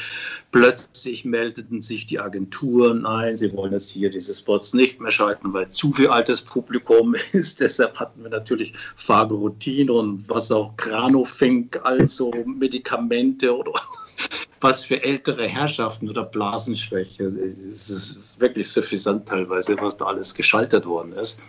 [0.53, 5.53] Plötzlich meldeten sich die Agenturen ein, sie wollen jetzt hier diese Spots nicht mehr schalten,
[5.53, 7.61] weil zu viel altes Publikum ist.
[7.61, 13.73] Deshalb hatten wir natürlich Fagrotin und was auch Granofink, also Medikamente oder
[14.61, 17.25] was für ältere Herrschaften oder Blasenschwäche.
[17.67, 21.41] Es ist wirklich suffisant teilweise, was da alles geschaltet worden ist.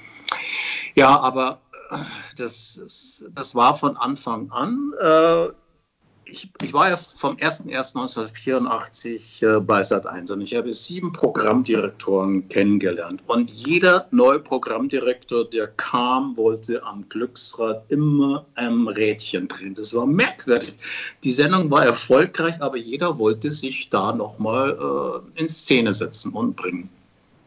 [0.95, 1.59] Ja, aber
[2.37, 4.93] das, das war von Anfang an.
[5.01, 5.49] Äh,
[6.31, 13.23] ich, ich, war ja vom 01.01.1984 äh, bei Sat1 und ich habe sieben Programmdirektoren kennengelernt.
[13.25, 19.73] Und jeder neue Programmdirektor, der kam, wollte am Glücksrad immer am Rädchen drehen.
[19.73, 20.77] Das war merkwürdig.
[21.23, 26.55] Die Sendung war erfolgreich, aber jeder wollte sich da nochmal äh, in Szene setzen und
[26.55, 26.89] bringen.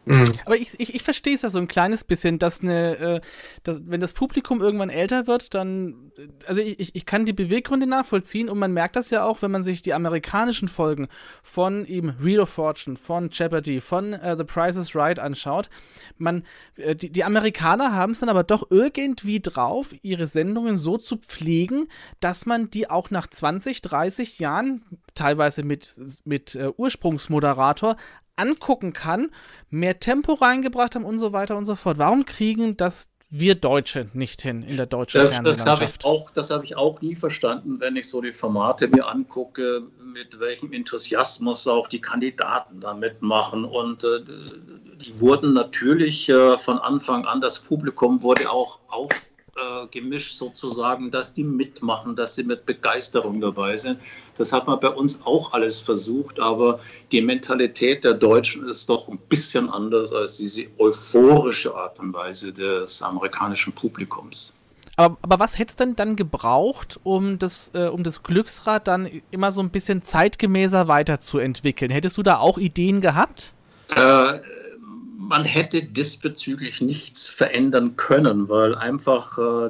[0.05, 0.23] Mhm.
[0.45, 3.21] Aber ich, ich, ich verstehe es ja so ein kleines bisschen, dass eine, äh,
[3.63, 6.11] dass, wenn das Publikum irgendwann älter wird, dann,
[6.45, 9.63] also ich, ich kann die Beweggründe nachvollziehen und man merkt das ja auch, wenn man
[9.63, 11.07] sich die amerikanischen Folgen
[11.41, 15.69] von eben Real of Fortune, von Jeopardy, von uh, The Price is Right anschaut.
[16.17, 16.43] Man,
[16.75, 21.17] äh, die, die Amerikaner haben es dann aber doch irgendwie drauf, ihre Sendungen so zu
[21.17, 21.87] pflegen,
[22.19, 24.83] dass man die auch nach 20, 30 Jahren
[25.15, 27.95] teilweise mit, mit äh, Ursprungsmoderator
[28.35, 29.31] angucken kann,
[29.69, 31.97] mehr Tempo reingebracht haben und so weiter und so fort.
[31.97, 36.29] Warum kriegen das wir Deutsche nicht hin in der deutschen Das, das habe ich, auch-
[36.29, 40.71] das habe ich auch nie verstanden, wenn ich so die Formate mir angucke, mit welchem
[40.71, 43.65] Enthusiasmus auch die Kandidaten da mitmachen.
[43.65, 44.19] Und äh,
[44.97, 51.11] die wurden natürlich äh, von Anfang an, das Publikum wurde auch aufgemischt äh, gemischt sozusagen,
[51.11, 53.99] dass die mitmachen, dass sie mit Begeisterung dabei sind.
[54.35, 56.79] Das hat man bei uns auch alles versucht, aber
[57.11, 62.51] die Mentalität der Deutschen ist doch ein bisschen anders als diese euphorische Art und Weise
[62.51, 64.55] des amerikanischen Publikums.
[64.95, 69.21] Aber, aber was hätte es denn dann gebraucht, um das, äh, um das Glücksrad dann
[69.31, 71.91] immer so ein bisschen zeitgemäßer weiterzuentwickeln?
[71.91, 73.53] Hättest du da auch Ideen gehabt?
[73.95, 74.39] Äh,
[75.17, 79.69] man hätte diesbezüglich nichts verändern können, weil einfach, äh,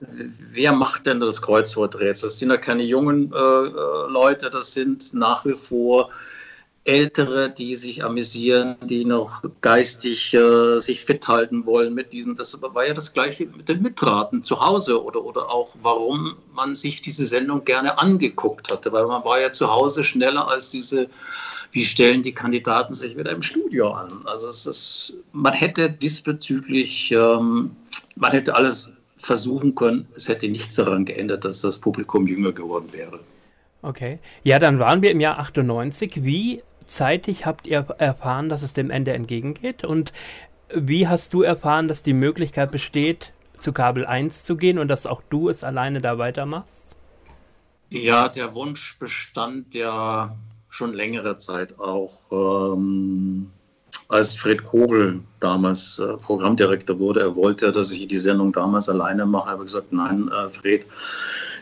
[0.00, 2.28] wer macht denn das Kreuzworträtsel?
[2.28, 6.10] Das sind ja keine jungen äh, äh, Leute, das sind nach wie vor
[6.84, 12.36] Ältere, die sich amüsieren, die noch geistig äh, sich fit halten wollen mit diesen.
[12.36, 16.74] Das war ja das Gleiche mit den Mitraten zu Hause oder, oder auch, warum man
[16.74, 21.08] sich diese Sendung gerne angeguckt hatte, weil man war ja zu Hause schneller als diese
[21.72, 24.22] wie stellen die Kandidaten sich wieder im Studio an?
[24.24, 27.76] Also es ist, man hätte diesbezüglich, ähm,
[28.16, 32.88] man hätte alles versuchen können, es hätte nichts daran geändert, dass das Publikum jünger geworden
[32.92, 33.20] wäre.
[33.82, 34.18] Okay.
[34.42, 36.24] Ja, dann waren wir im Jahr 98.
[36.24, 39.84] Wie zeitig habt ihr erfahren, dass es dem Ende entgegengeht?
[39.84, 40.12] Und
[40.74, 45.06] wie hast du erfahren, dass die Möglichkeit besteht, zu Kabel 1 zu gehen und dass
[45.06, 46.94] auch du es alleine da weitermachst?
[47.90, 50.36] Ja, der Wunsch bestand ja
[50.70, 53.50] schon längere Zeit auch, ähm,
[54.08, 57.20] als Fred Kogel damals äh, Programmdirektor wurde.
[57.20, 59.48] Er wollte, dass ich die Sendung damals alleine mache.
[59.48, 60.86] Ich habe gesagt, nein, äh, Fred,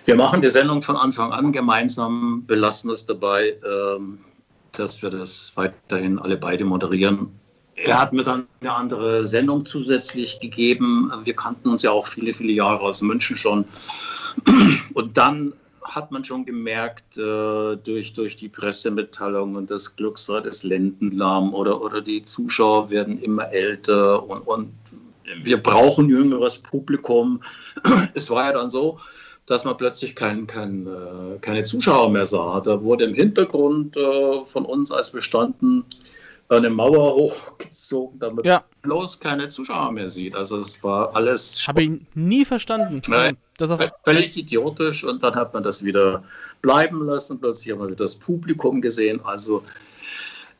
[0.04, 4.18] wir machen die Sendung von Anfang an gemeinsam, belassen es dabei, ähm,
[4.72, 7.28] dass wir das weiterhin alle beide moderieren.
[7.74, 11.12] Er hat mir dann eine andere Sendung zusätzlich gegeben.
[11.24, 13.64] Wir kannten uns ja auch viele, viele Jahre aus München schon.
[14.94, 20.62] Und dann hat man schon gemerkt, äh, durch, durch die Pressemitteilung und das Glücksrad ist
[20.64, 24.72] Lendenlahm oder, oder die Zuschauer werden immer älter und, und
[25.42, 27.42] wir brauchen jüngeres Publikum.
[28.14, 28.98] Es war ja dann so,
[29.46, 32.60] dass man plötzlich kein, kein, äh, keine Zuschauer mehr sah.
[32.60, 35.84] Da wurde im Hintergrund äh, von uns als bestanden
[36.48, 38.64] eine Mauer hochgezogen, damit Ja.
[38.82, 40.34] Bloß keine Zuschauer mehr sieht.
[40.34, 43.02] Also es war alles Habe ich nie verstanden.
[43.08, 43.36] Nein.
[43.56, 46.22] Das auf, völlig idiotisch und dann hat man das wieder
[46.62, 47.40] bleiben lassen.
[47.40, 49.20] Plötzlich haben wir wieder das Publikum gesehen.
[49.24, 49.64] Also,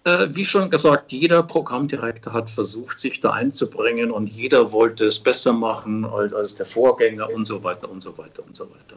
[0.05, 5.21] äh, wie schon gesagt, jeder Programmdirektor hat versucht, sich da einzubringen und jeder wollte es
[5.21, 8.97] besser machen als, als der Vorgänger und so weiter und so weiter und so weiter.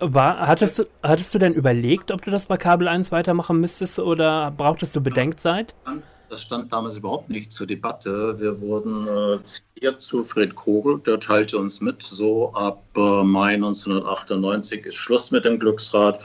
[0.00, 3.98] War, hattest, du, hattest du denn überlegt, ob du das bei Kabel 1 weitermachen müsstest
[3.98, 5.74] oder brauchtest du Bedenkzeit?
[6.28, 8.38] Das stand damals überhaupt nicht zur Debatte.
[8.38, 13.54] Wir wurden äh, zitiert zu Fred Kogel, der teilte uns mit, so ab äh, Mai
[13.54, 16.20] 1998 ist Schluss mit dem Glücksrad.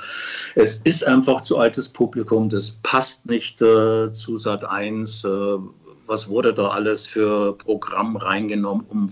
[0.56, 5.24] Es ist einfach zu altes Publikum, das passt nicht äh, zu Sat 1.
[5.24, 5.58] Äh,
[6.06, 9.08] was wurde da alles für Programm reingenommen, um,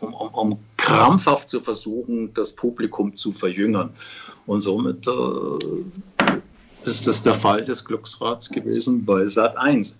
[0.00, 3.90] um, um, um krampfhaft zu versuchen, das Publikum zu verjüngern?
[4.46, 6.30] Und somit äh,
[6.86, 9.98] ist das der Fall des Glücksrads gewesen bei Sat 1.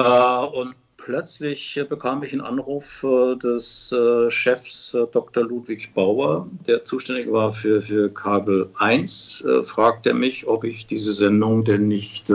[0.00, 5.44] Äh, und plötzlich bekam ich einen Anruf äh, des äh, Chefs Dr.
[5.44, 11.12] Ludwig Bauer, der zuständig war für, für Kabel 1, äh, fragte mich, ob ich diese
[11.12, 12.32] Sendung denn nicht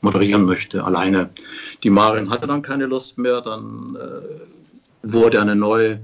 [0.00, 1.30] moderieren möchte, alleine.
[1.84, 3.96] Die Marin hatte dann keine Lust mehr, dann
[5.02, 6.00] wurde eine neue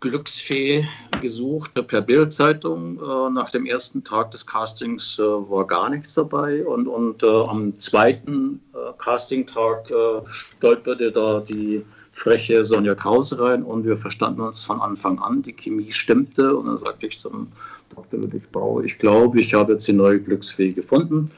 [0.00, 0.86] Glücksfee
[1.20, 2.98] gesucht per Bildzeitung.
[2.98, 7.26] Äh, nach dem ersten Tag des Castings äh, war gar nichts dabei und, und äh,
[7.26, 9.90] am zweiten äh, Castingtag
[10.28, 15.42] stolperte da die freche Sonja Krause rein und wir verstanden uns von Anfang an.
[15.42, 17.52] Die Chemie stimmte und dann sagte ich zum
[17.94, 18.20] Dr.
[18.20, 21.30] Ludwig Bau, ich glaube, ich habe jetzt die neue Glücksfee gefunden.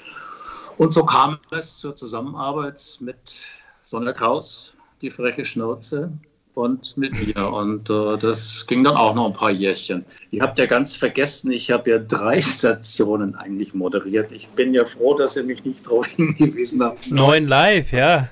[0.79, 3.47] Und so kam es zur Zusammenarbeit mit
[3.83, 6.13] Sonja Kraus, die freche Schnauze,
[6.59, 7.49] und mit mir.
[7.53, 10.05] Und äh, das ging dann auch noch ein paar Jährchen.
[10.31, 14.33] Ihr habt ja ganz vergessen, ich habe ja drei Stationen eigentlich moderiert.
[14.33, 17.11] Ich bin ja froh, dass ihr mich nicht drauf hingewiesen habt.
[17.11, 18.29] Neun live, ja.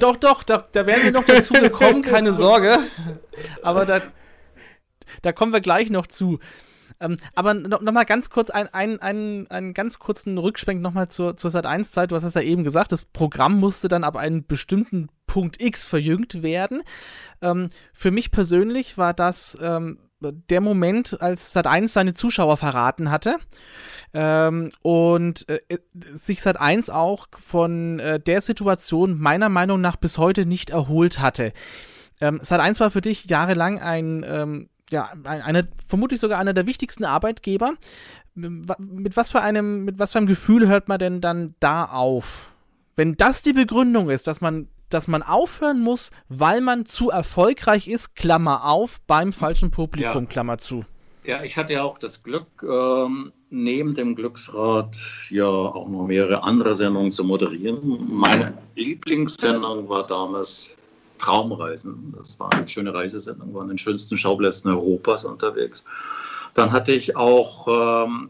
[0.00, 2.78] doch, doch, da, da werden wir noch dazu gekommen, keine Sorge.
[3.62, 4.00] Aber da,
[5.22, 6.38] da kommen wir gleich noch zu.
[7.00, 11.08] Ähm, aber noch, noch mal ganz kurz ein, ein, ein, einen ganz kurzen Rückschwenk nochmal
[11.08, 12.10] zur, zur Sat1-Zeit.
[12.10, 15.88] Du hast es ja eben gesagt, das Programm musste dann ab einem bestimmten Punkt X
[15.88, 16.84] verjüngt werden.
[17.42, 23.38] Ähm, für mich persönlich war das ähm, der Moment, als Sat1 seine Zuschauer verraten hatte.
[24.12, 25.58] Ähm, und äh,
[26.12, 31.52] sich Sat1 auch von äh, der Situation meiner Meinung nach bis heute nicht erholt hatte.
[32.20, 36.66] Ähm, Sat 1 war für dich jahrelang ein, ähm, ja, eine, vermutlich sogar einer der
[36.66, 37.72] wichtigsten Arbeitgeber.
[38.36, 42.52] Mit was für einem, mit was für einem Gefühl hört man denn dann da auf?
[42.94, 47.88] Wenn das die Begründung ist, dass man, dass man aufhören muss, weil man zu erfolgreich
[47.88, 50.28] ist, Klammer auf, beim falschen Publikum, ja.
[50.28, 50.84] Klammer zu.
[51.24, 54.98] Ja, ich hatte ja auch das Glück, ähm, neben dem Glücksrad
[55.30, 57.80] ja auch noch mehrere andere Sendungen zu moderieren.
[58.10, 60.76] Meine Lieblingssendung war damals
[61.18, 62.14] Traumreisen.
[62.18, 65.84] Das war eine schöne Reisesendung, war an den schönsten Schauplätzen Europas unterwegs.
[66.52, 68.28] Dann hatte ich auch, ähm,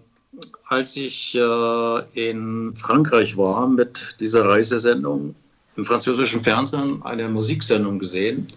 [0.68, 5.34] als ich äh, in Frankreich war mit dieser Reisesendung,
[5.76, 8.48] im französischen Fernsehen eine Musiksendung gesehen.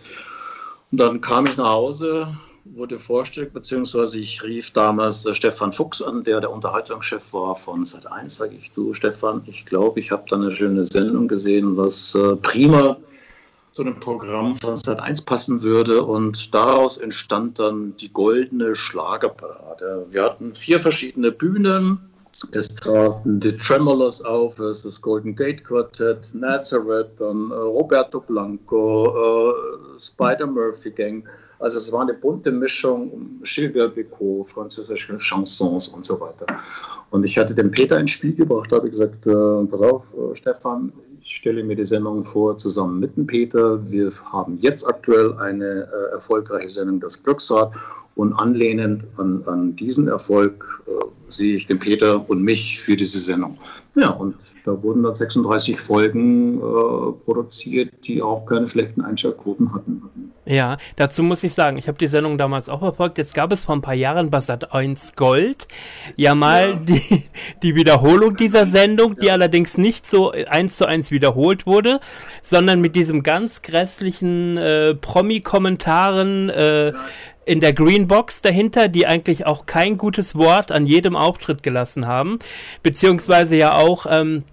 [0.92, 6.02] Und dann kam ich nach Hause, wurde vorstellig, beziehungsweise ich rief damals äh, Stefan Fuchs
[6.02, 8.30] an, der der Unterhaltungschef war von Sat1.
[8.30, 12.36] Sage ich, du Stefan, ich glaube, ich habe da eine schöne Sendung gesehen, was äh,
[12.38, 12.98] prima
[13.72, 16.04] zu einem Programm von Sat1 passen würde.
[16.04, 20.08] Und daraus entstand dann die goldene Schlagerparade.
[20.10, 22.00] Wir hatten vier verschiedene Bühnen.
[22.54, 30.00] Es traten die Tremolors auf, das Golden Gate Quartett, Nazareth, dann äh, Roberto Blanco, äh,
[30.00, 31.24] Spider Murphy Gang.
[31.58, 36.46] Also es war eine bunte Mischung, Gilbert Bécaud, französische Chansons und so weiter.
[37.10, 40.94] Und ich hatte den Peter ins Spiel gebracht, habe gesagt, äh, pass auf, äh, Stefan,
[41.24, 43.80] ich stelle mir die Sendung vor, zusammen mit dem Peter.
[43.90, 47.74] Wir haben jetzt aktuell eine äh, erfolgreiche Sendung, das Glücksrad.
[48.14, 50.82] Und anlehnend an, an diesen Erfolg
[51.30, 53.58] sehe ich den Peter und mich für diese Sendung.
[53.96, 56.62] Ja, und da wurden dann 36 Folgen äh,
[57.26, 60.04] produziert, die auch keine schlechten Einschaltquoten hatten.
[60.46, 63.18] Ja, dazu muss ich sagen, ich habe die Sendung damals auch verfolgt.
[63.18, 65.68] Jetzt gab es vor ein paar Jahren bei Sat 1 Gold
[66.16, 66.76] ja mal ja.
[66.76, 67.24] Die,
[67.64, 69.34] die Wiederholung dieser Sendung, die ja.
[69.34, 72.00] allerdings nicht so eins zu eins wiederholt wurde,
[72.44, 76.50] sondern mit diesem ganz grässlichen äh, Promi-Kommentaren.
[76.50, 76.94] Äh,
[77.48, 82.40] in der Greenbox dahinter, die eigentlich auch kein gutes Wort an jedem Auftritt gelassen haben,
[82.84, 84.44] beziehungsweise ja auch ähm,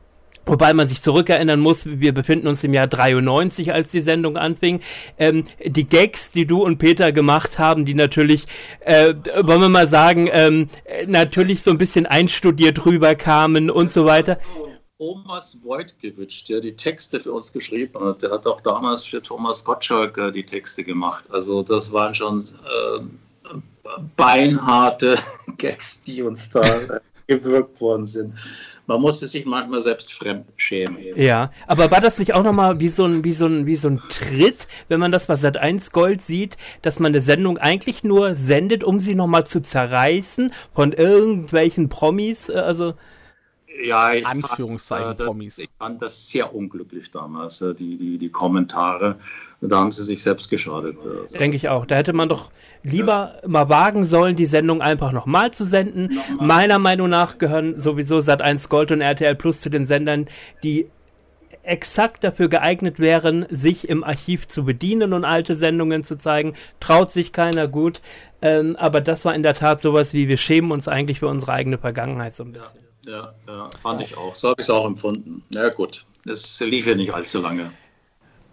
[0.46, 4.80] Wobei man sich zurückerinnern muss, wir befinden uns im Jahr 93, als die Sendung anfing.
[5.18, 8.44] Ähm, die Gags, die du und Peter gemacht haben, die natürlich,
[8.80, 10.68] äh, wollen wir mal sagen, ähm,
[11.06, 14.38] natürlich so ein bisschen einstudiert rüberkamen und so weiter.
[14.98, 19.64] Thomas Wojtkiewicz, der die Texte für uns geschrieben hat, der hat auch damals für Thomas
[19.64, 21.28] Gottschalk äh, die Texte gemacht.
[21.32, 23.00] Also das waren schon äh,
[24.16, 25.16] beinharte
[25.58, 28.34] Gags, die uns da gewirkt worden sind.
[28.86, 30.98] Man musste sich manchmal selbst fremd schämen.
[31.16, 33.88] Ja, aber war das nicht auch nochmal wie so ein, wie so ein, wie so
[33.88, 38.04] ein Tritt, wenn man das bei Sat 1 Gold sieht, dass man eine Sendung eigentlich
[38.04, 42.48] nur sendet, um sie nochmal zu zerreißen von irgendwelchen Promis?
[42.48, 42.94] Äh, also
[43.82, 45.58] ja, ich Anführungszeichen fand, äh, Promis.
[45.58, 49.16] Ich fand das sehr unglücklich damals, äh, die, die, die Kommentare.
[49.60, 50.98] Da haben sie sich selbst geschadet.
[50.98, 51.38] Also.
[51.38, 51.86] Denke ich auch.
[51.86, 52.50] Da hätte man doch
[52.82, 53.48] lieber ja.
[53.48, 56.14] mal wagen sollen, die Sendung einfach nochmal zu senden.
[56.14, 56.46] Nochmal.
[56.46, 60.28] Meiner Meinung nach gehören sowieso Sat1 Gold und RTL Plus zu den Sendern,
[60.62, 60.86] die
[61.62, 66.54] exakt dafür geeignet wären, sich im Archiv zu bedienen und alte Sendungen zu zeigen.
[66.78, 68.02] Traut sich keiner gut.
[68.42, 71.52] Ähm, aber das war in der Tat sowas wie, wir schämen uns eigentlich für unsere
[71.52, 72.82] eigene Vergangenheit so ein bisschen.
[72.82, 74.34] Ja, ja, fand ich auch.
[74.34, 75.42] So habe ich es auch empfunden.
[75.50, 77.72] Na ja, gut, es lief ja nicht allzu lange.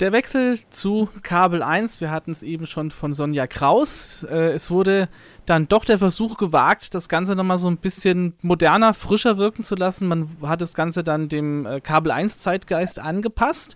[0.01, 4.23] Der Wechsel zu Kabel 1, wir hatten es eben schon von Sonja Kraus.
[4.23, 5.09] Äh, es wurde
[5.45, 9.75] dann doch der Versuch gewagt, das Ganze nochmal so ein bisschen moderner, frischer wirken zu
[9.75, 10.07] lassen.
[10.07, 13.75] Man hat das Ganze dann dem äh, Kabel 1 Zeitgeist angepasst.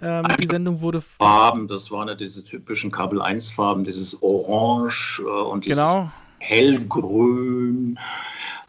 [0.00, 1.00] Ähm, die Sendung wurde.
[1.00, 6.12] Farben, das waren ja diese typischen Kabel 1 Farben, dieses Orange äh, und dieses genau.
[6.38, 7.98] Hellgrün.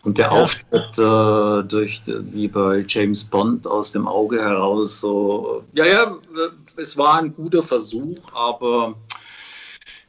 [0.08, 0.32] Und der.
[0.32, 6.18] Auftritt äh, durch, wie bei James Bond aus dem Auge heraus, so, ja, ja,
[6.78, 8.96] es war ein guter Versuch, aber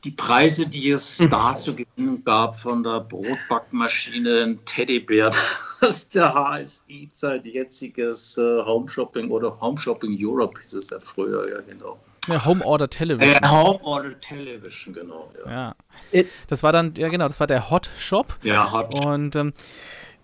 [0.04, 1.30] die Preise, die es mhm.
[1.30, 5.32] da zu gewinnen gab von der Brotbackmaschine, ein Teddybär
[5.80, 11.50] aus der HSI-Zeit, jetziges äh, Home Shopping oder Home Shopping Europe hieß es ja früher,
[11.50, 11.98] ja genau.
[12.28, 13.42] Ja, Home Order Television.
[13.42, 15.32] Äh, Home Order Television, genau.
[15.46, 15.74] Ja.
[16.12, 16.22] ja.
[16.46, 18.36] Das war dann, ja genau, das war der Hot Shop.
[18.42, 19.06] Ja, Hot Shop.
[19.06, 19.52] Und ähm,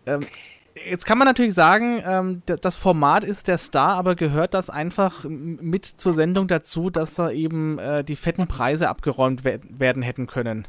[0.06, 0.26] ähm,
[0.86, 5.24] jetzt kann man natürlich sagen, ähm, das Format ist der Star, aber gehört das einfach
[5.24, 10.66] mit zur Sendung dazu, dass da eben äh, die fetten Preise abgeräumt werden hätten können?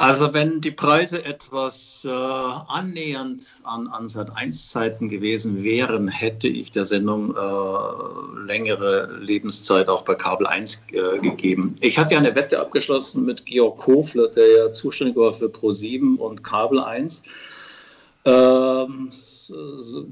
[0.00, 6.84] Also wenn die Preise etwas äh, annähernd an, an Sat1-Zeiten gewesen wären, hätte ich der
[6.84, 11.74] Sendung äh, längere Lebenszeit auch bei Kabel 1 äh, gegeben.
[11.80, 16.16] Ich hatte ja eine Wette abgeschlossen mit Georg Kofler, der ja zuständig war für Pro7
[16.18, 17.24] und Kabel 1.
[18.24, 19.10] ähm,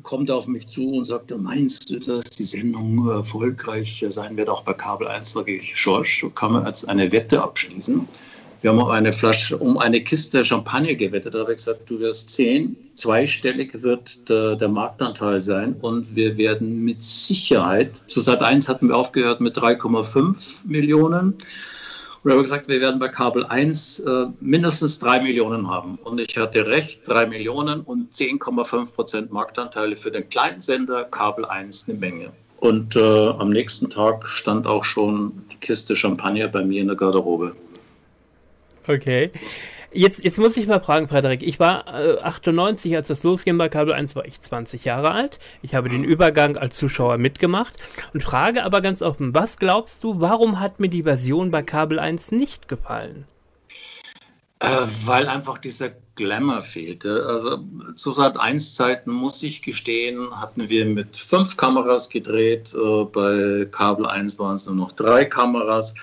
[0.02, 4.64] kommt auf mich zu und sagte, meinst du, dass die Sendung erfolgreich sein wird, auch
[4.64, 5.30] bei Kabel 1?
[5.30, 8.08] Sage ich, Schorsch, kann man als eine Wette abschließen.
[8.66, 11.36] Wir haben eine Flasche, um eine Kiste Champagner gewettet.
[11.36, 16.36] Da habe ich gesagt, du wirst sehen, zweistellig wird der, der, Marktanteil sein und wir
[16.36, 21.34] werden mit Sicherheit, zu Sat 1 hatten wir aufgehört mit 3,5 Millionen.
[22.24, 25.96] Und habe gesagt, wir werden bei Kabel 1 äh, mindestens 3 Millionen haben.
[26.02, 31.44] Und ich hatte recht, 3 Millionen und 10,5 Prozent Marktanteile für den kleinen Sender, Kabel
[31.44, 32.32] 1 eine Menge.
[32.58, 36.96] Und äh, am nächsten Tag stand auch schon die Kiste Champagner bei mir in der
[36.96, 37.54] Garderobe.
[38.88, 39.30] Okay.
[39.92, 41.42] Jetzt, jetzt muss ich mal fragen, Frederik.
[41.42, 45.38] Ich war äh, 98, als das losging bei Kabel 1, war ich 20 Jahre alt.
[45.62, 47.74] Ich habe den Übergang als Zuschauer mitgemacht
[48.12, 51.98] und frage aber ganz offen, was glaubst du, warum hat mir die Version bei Kabel
[51.98, 53.26] 1 nicht gefallen?
[54.60, 54.66] Äh,
[55.04, 57.24] weil einfach dieser Glamour fehlte.
[57.26, 57.64] Also
[57.94, 62.74] zu Sat 1 Zeiten muss ich gestehen, hatten wir mit fünf Kameras gedreht.
[62.74, 65.94] Äh, bei Kabel 1 waren es nur noch drei Kameras.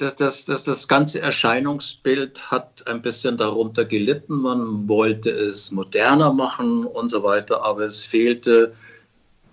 [0.00, 4.40] Das, das, das, das ganze Erscheinungsbild hat ein bisschen darunter gelitten.
[4.40, 8.72] Man wollte es moderner machen und so weiter, aber es fehlte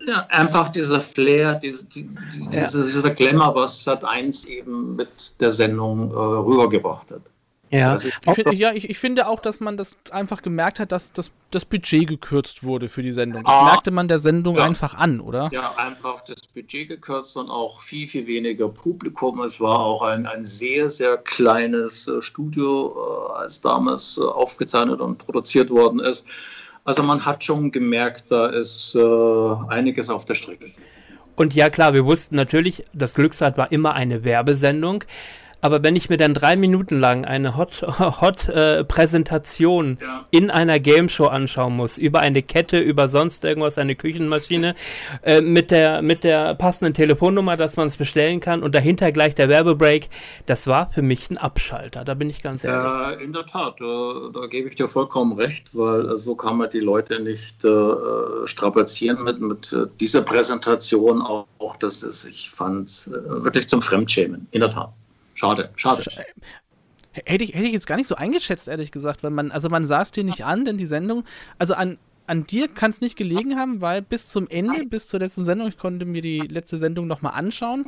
[0.05, 2.09] ja, einfach dieser Flair, diese, die,
[2.51, 2.61] ja.
[2.61, 7.21] dieser, Glamour, was Sat 1 eben mit der Sendung äh, rübergebracht hat.
[7.69, 10.91] Ja, also ich, find, ja ich, ich, finde auch, dass man das einfach gemerkt hat,
[10.93, 13.43] dass das, das Budget gekürzt wurde für die Sendung.
[13.43, 14.63] Das ah, merkte man der Sendung ja.
[14.63, 15.49] einfach an, oder?
[15.51, 19.41] Ja, einfach das Budget gekürzt und auch viel, viel weniger Publikum.
[19.41, 25.01] Es war auch ein, ein sehr, sehr kleines äh, Studio, äh, als damals äh, aufgezeichnet
[25.01, 26.25] und produziert worden ist.
[26.85, 30.71] Also man hat schon gemerkt, da ist äh, einiges auf der Strecke.
[31.35, 35.03] Und ja klar, wir wussten natürlich, das Glücksrad war immer eine Werbesendung.
[35.61, 40.25] Aber wenn ich mir dann drei Minuten lang eine Hot-Präsentation Hot, äh, ja.
[40.31, 44.75] in einer Game Show anschauen muss, über eine Kette, über sonst irgendwas, eine Küchenmaschine,
[45.23, 49.35] äh, mit, der, mit der passenden Telefonnummer, dass man es bestellen kann und dahinter gleich
[49.35, 50.09] der Werbebreak,
[50.45, 52.91] das war für mich ein Abschalter, da bin ich ganz ehrlich.
[52.91, 56.69] Ja, in der Tat, da, da gebe ich dir vollkommen recht, weil so kann man
[56.69, 57.91] die Leute nicht äh,
[58.45, 64.47] strapazieren mit, mit dieser Präsentation auch, auch das ist, ich fand, äh, wirklich zum Fremdschämen,
[64.51, 64.93] in der Tat.
[65.37, 66.03] Schade, schade.
[67.13, 69.85] Hätte ich, hätte ich jetzt gar nicht so eingeschätzt, ehrlich gesagt, weil man, also man
[69.85, 71.25] saß dir nicht an, denn die Sendung,
[71.59, 75.19] also an, an dir kann es nicht gelegen haben, weil bis zum Ende, bis zur
[75.19, 77.85] letzten Sendung, ich konnte mir die letzte Sendung nochmal anschauen,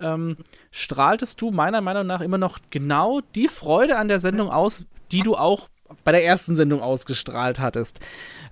[0.00, 0.36] ähm,
[0.72, 5.20] strahltest du meiner Meinung nach immer noch genau die Freude an der Sendung aus, die
[5.20, 5.68] du auch
[6.04, 8.00] bei der ersten Sendung ausgestrahlt hattest.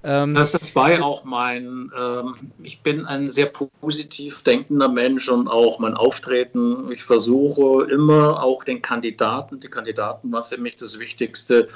[0.03, 5.49] Ähm, das, war ja auch mein, ähm, ich bin ein sehr positiv denkender Mensch und
[5.49, 6.91] auch mein Auftreten.
[6.93, 11.69] Ich versuche immer auch den Kandidaten, die Kandidaten war für mich das Wichtigste,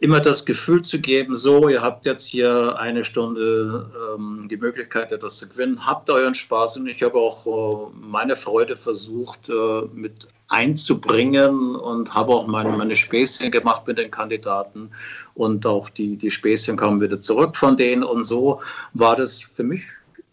[0.00, 5.12] immer das Gefühl zu geben, so, ihr habt jetzt hier eine Stunde ähm, die Möglichkeit,
[5.12, 9.82] etwas zu gewinnen, habt euren Spaß und ich habe auch äh, meine Freude versucht, äh,
[9.92, 14.90] mit einzubringen und habe auch meine, meine Späßchen gemacht mit den Kandidaten
[15.34, 18.60] und auch die, die Späßchen kamen wieder zurück von denen und so
[18.92, 19.82] war das für mich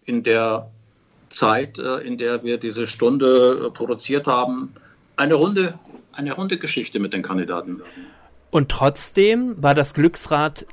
[0.05, 0.69] in der
[1.31, 4.73] Zeit, äh, in der wir diese Stunde äh, produziert haben,
[5.15, 5.73] eine runde,
[6.13, 7.81] eine runde Geschichte mit den Kandidaten.
[8.51, 10.67] Und trotzdem war das Glücksrad,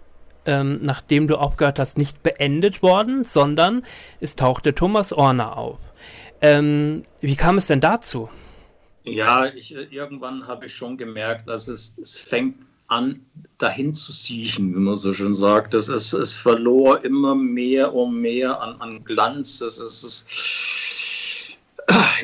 [0.45, 3.83] ähm, nachdem du aufgehört hast, nicht beendet worden, sondern
[4.21, 5.79] es tauchte Thomas Orner auf.
[6.41, 8.29] Ähm, wie kam es denn dazu?
[9.13, 12.57] Ja, ich, äh, irgendwann habe ich schon gemerkt, dass es, es fängt
[12.89, 13.21] an,
[13.59, 15.75] dahin zu siechen, wie man so schön sagt.
[15.75, 19.61] Das ist, es verlor immer mehr und mehr an, an Glanz.
[19.61, 20.27] Es ist, es,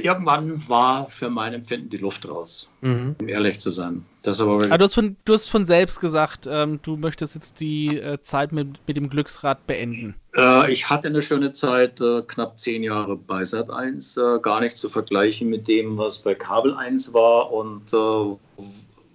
[0.02, 3.16] irgendwann war für mein Empfinden die Luft raus, mhm.
[3.18, 4.04] um ehrlich zu sein.
[4.22, 7.60] Das aber, aber du, hast von, du hast von selbst gesagt, ähm, du möchtest jetzt
[7.60, 10.14] die äh, Zeit mit, mit dem Glücksrad beenden.
[10.36, 14.60] Äh, ich hatte eine schöne Zeit, äh, knapp zehn Jahre bei Sat 1, äh, gar
[14.60, 18.36] nicht zu vergleichen mit dem, was bei Kabel 1 war und äh,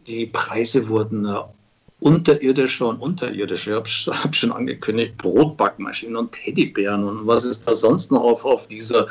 [0.07, 1.27] die Preise wurden
[1.99, 3.81] unterirdischer und unterirdischer.
[3.85, 8.45] Ich habe hab schon angekündigt, Brotbackmaschinen und Teddybären und was es da sonst noch auf,
[8.45, 9.07] auf dieser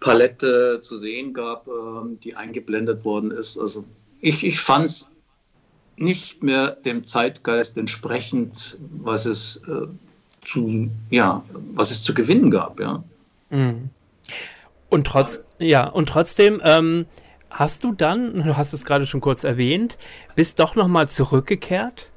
[0.00, 3.58] Palette zu sehen gab, ähm, die eingeblendet worden ist.
[3.58, 3.84] Also
[4.20, 5.08] ich, ich fand es
[5.96, 9.86] nicht mehr dem Zeitgeist entsprechend, was es äh,
[10.40, 11.42] zu, ja,
[11.74, 13.02] was es zu gewinnen gab, ja.
[13.50, 13.90] Mhm.
[14.88, 17.06] Und trotz, ja, und trotzdem, ähm,
[17.50, 19.96] hast du dann, du hast es gerade schon kurz erwähnt,
[20.34, 22.10] bist doch nochmal zurückgekehrt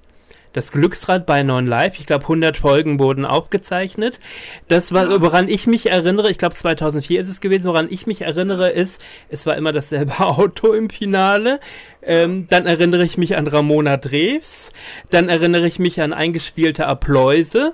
[0.53, 1.99] das Glücksrad bei Non Live.
[1.99, 4.19] Ich glaube, 100 Folgen wurden aufgezeichnet.
[4.67, 8.21] Das war, woran ich mich erinnere, ich glaube 2004 ist es gewesen, woran ich mich
[8.21, 11.59] erinnere, ist, es war immer dasselbe Auto im Finale.
[12.01, 14.71] Ähm, dann erinnere ich mich an Ramona Drews.
[15.09, 17.73] Dann erinnere ich mich an eingespielte Appläuse.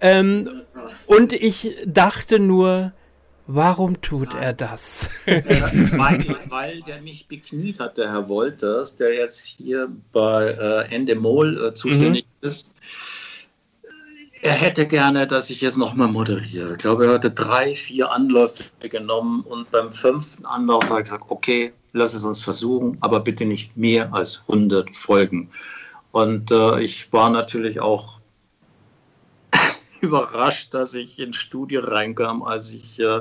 [0.00, 0.48] Ähm,
[1.06, 2.92] und ich dachte nur,
[3.46, 5.10] Warum tut er das?
[5.26, 11.66] weil, weil, der mich bekniet hat, der Herr Wolters, der jetzt hier bei äh, Endemol
[11.66, 12.46] äh, zuständig mhm.
[12.46, 12.74] ist.
[14.42, 16.72] Er hätte gerne, dass ich jetzt nochmal moderiere.
[16.72, 21.26] Ich glaube, er hatte drei, vier Anläufe genommen und beim fünften Anlauf habe ich gesagt,
[21.28, 25.48] okay, lass es uns versuchen, aber bitte nicht mehr als 100 Folgen.
[26.10, 28.18] Und äh, ich war natürlich auch
[30.02, 33.20] überrascht, dass ich ins Studio reinkam, als ich äh,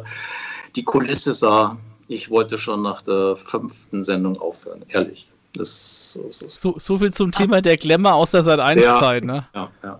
[0.76, 1.78] die Kulisse sah.
[2.08, 5.32] Ich wollte schon nach der fünften Sendung aufhören, ehrlich.
[5.54, 9.24] Das, das, das so, so, viel zum Thema der Glamour aus der Sat 1 Zeit,
[9.24, 9.46] ne?
[9.54, 10.00] Ja, ja.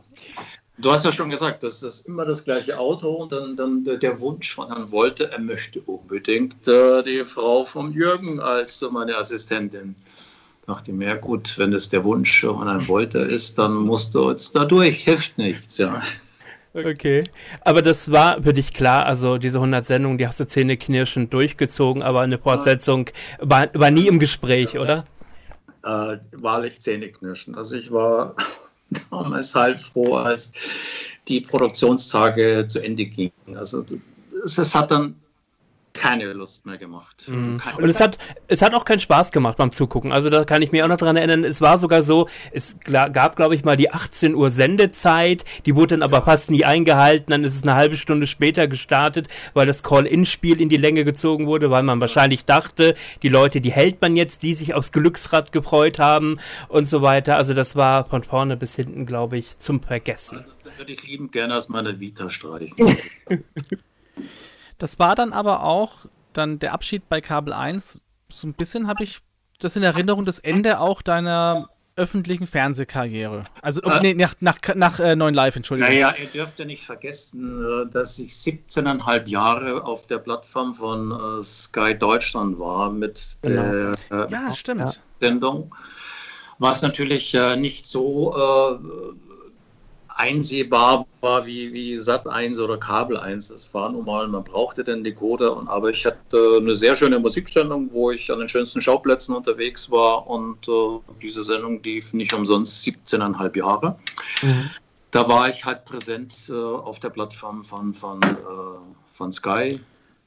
[0.78, 4.20] Du hast ja schon gesagt, das ist immer das gleiche Auto und dann, dann der
[4.20, 9.96] Wunsch von Herrn Wolte, er möchte unbedingt äh, die Frau von Jürgen als meine Assistentin.
[10.66, 14.32] Dachte mir, ja gut, wenn es der Wunsch von Herrn Wolte ist, dann musst du
[14.32, 16.02] jetzt dadurch, hilft nichts, ja.
[16.74, 17.24] Okay.
[17.62, 22.02] Aber das war für dich klar, also diese 100 Sendungen, die hast du zähneknirschend durchgezogen,
[22.02, 23.10] aber eine Fortsetzung
[23.40, 25.06] war, war nie im Gespräch, oder?
[25.84, 27.56] Äh, wahrlich zähneknirschen.
[27.56, 28.36] Also ich war
[29.12, 30.54] damals halt froh, als
[31.28, 33.32] die Produktionstage zu Ende gingen.
[33.56, 33.86] Also
[34.46, 35.16] es, es hat dann
[35.94, 37.28] keine Lust mehr gemacht.
[37.28, 37.60] Mhm.
[37.78, 38.18] Und es hat,
[38.48, 40.12] es hat auch keinen Spaß gemacht beim Zugucken.
[40.12, 41.44] Also da kann ich mir auch noch dran erinnern.
[41.44, 45.46] Es war sogar so, es gab, glaube ich, mal die 18 Uhr Sendezeit.
[45.66, 46.24] Die wurde dann aber ja.
[46.24, 47.32] fast nie eingehalten.
[47.32, 51.48] Dann ist es eine halbe Stunde später gestartet, weil das Call-In-Spiel in die Länge gezogen
[51.48, 55.52] wurde, weil man wahrscheinlich dachte, die Leute, die hält man jetzt, die sich aufs Glücksrad
[55.52, 56.38] gefreut haben
[56.70, 57.38] und so weiter.
[57.38, 60.38] Also das war von vorne bis hinten, glaube ich, zum Vergessen.
[60.38, 62.98] Also, würde ich lieben gerne aus meiner Vita streichen.
[64.82, 68.02] Das war dann aber auch dann der Abschied bei Kabel 1.
[68.30, 69.20] So ein bisschen habe ich
[69.60, 73.44] das in Erinnerung, das Ende auch deiner öffentlichen Fernsehkarriere.
[73.62, 75.94] Also äh, nee, nach, nach, nach äh, 9 Live, Entschuldigung.
[75.94, 81.12] Naja, ihr dürft ja nicht vergessen, äh, dass ich 17,5 Jahre auf der Plattform von
[81.12, 83.62] äh, Sky Deutschland war mit genau.
[83.62, 85.00] der äh, ja, stimmt.
[85.20, 85.76] Sendung.
[86.58, 88.36] Was natürlich äh, nicht so
[90.22, 93.50] einsehbar war wie, wie Sat 1 oder Kabel 1.
[93.50, 97.18] Es war nun mal, man brauchte den Decoder, und, aber ich hatte eine sehr schöne
[97.18, 102.34] Musiksendung, wo ich an den schönsten Schauplätzen unterwegs war und äh, diese Sendung lief nicht
[102.34, 103.98] umsonst 17,5 Jahre.
[104.44, 104.70] Mhm.
[105.10, 108.36] Da war ich halt präsent äh, auf der Plattform von, von, äh,
[109.14, 109.80] von Sky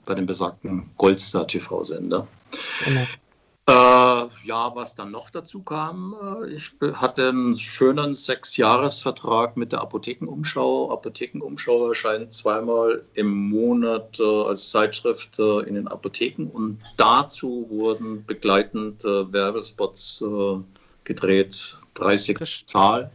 [0.04, 2.26] bei dem besagten Goldstar TV-Sender.
[2.84, 3.06] Genau.
[3.66, 9.80] Äh, ja, was dann noch dazu kam, äh, ich hatte einen schönen Sechsjahresvertrag mit der
[9.80, 10.92] Apothekenumschau.
[10.92, 18.26] Apothekenumschau erscheint zweimal im Monat äh, als Zeitschrift äh, in den Apotheken und dazu wurden
[18.26, 20.60] begleitend äh, Werbespots äh,
[21.04, 23.10] gedreht, 30 das Zahl.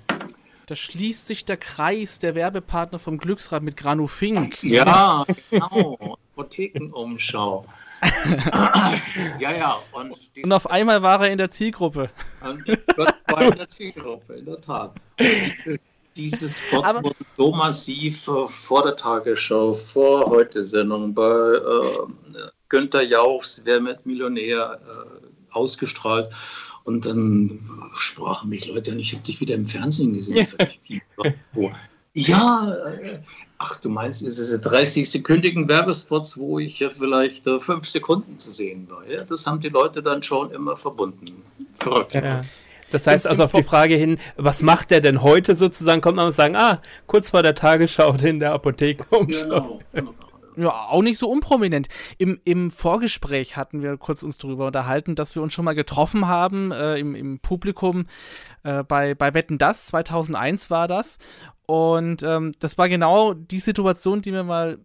[0.66, 4.64] Da schließt sich der Kreis der Werbepartner vom Glücksrad mit Granu Fink.
[4.64, 6.18] Ja, genau.
[6.34, 7.66] Apothekenumschau.
[9.39, 9.80] Ja, ja.
[9.91, 12.10] Und, und, auf einmal war er in der Zielgruppe.
[12.95, 14.95] Gott war in der Zielgruppe, in der Tat.
[15.20, 15.80] Dieses,
[16.16, 22.08] dieses Spot Aber wurde so massiv äh, vor der Tagesschau, vor heute Sendung bei äh,
[22.70, 26.32] Günther Jauchs Wer mit Millionär äh, ausgestrahlt.
[26.84, 27.60] Und dann
[27.95, 30.38] sprachen mich Leute an, ich habe dich wieder im Fernsehen gesehen.
[30.38, 31.74] Ja,
[32.28, 33.20] ja äh,
[33.61, 38.88] Ach, du meinst diese 30-sekündigen Werbespots, wo ich ja vielleicht äh, fünf Sekunden zu sehen
[38.89, 39.05] war.
[39.05, 39.26] Ja?
[39.26, 41.43] Das haben die Leute dann schon immer verbunden.
[41.78, 42.15] Verrückt.
[42.15, 42.43] Ja.
[42.89, 46.28] Das heißt also auf die Frage hin, was macht der denn heute sozusagen, kommt man
[46.28, 49.84] und sagen, ah, kurz vor der Tagesschau in der Apotheke umschauen.
[49.91, 50.13] Genau.
[50.55, 51.88] Ja, auch nicht so unprominent.
[52.17, 56.28] Im, Im Vorgespräch hatten wir kurz uns darüber unterhalten, dass wir uns schon mal getroffen
[56.28, 58.07] haben äh, im, im Publikum
[58.63, 61.17] äh, bei, bei Wetten Das, 2001 war das.
[61.70, 64.80] Und ähm, das war genau die Situation, die wir mal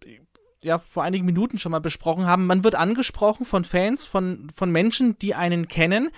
[0.61, 2.47] ja, vor einigen Minuten schon mal besprochen haben.
[2.47, 6.11] Man wird angesprochen von Fans, von, von Menschen, die einen kennen.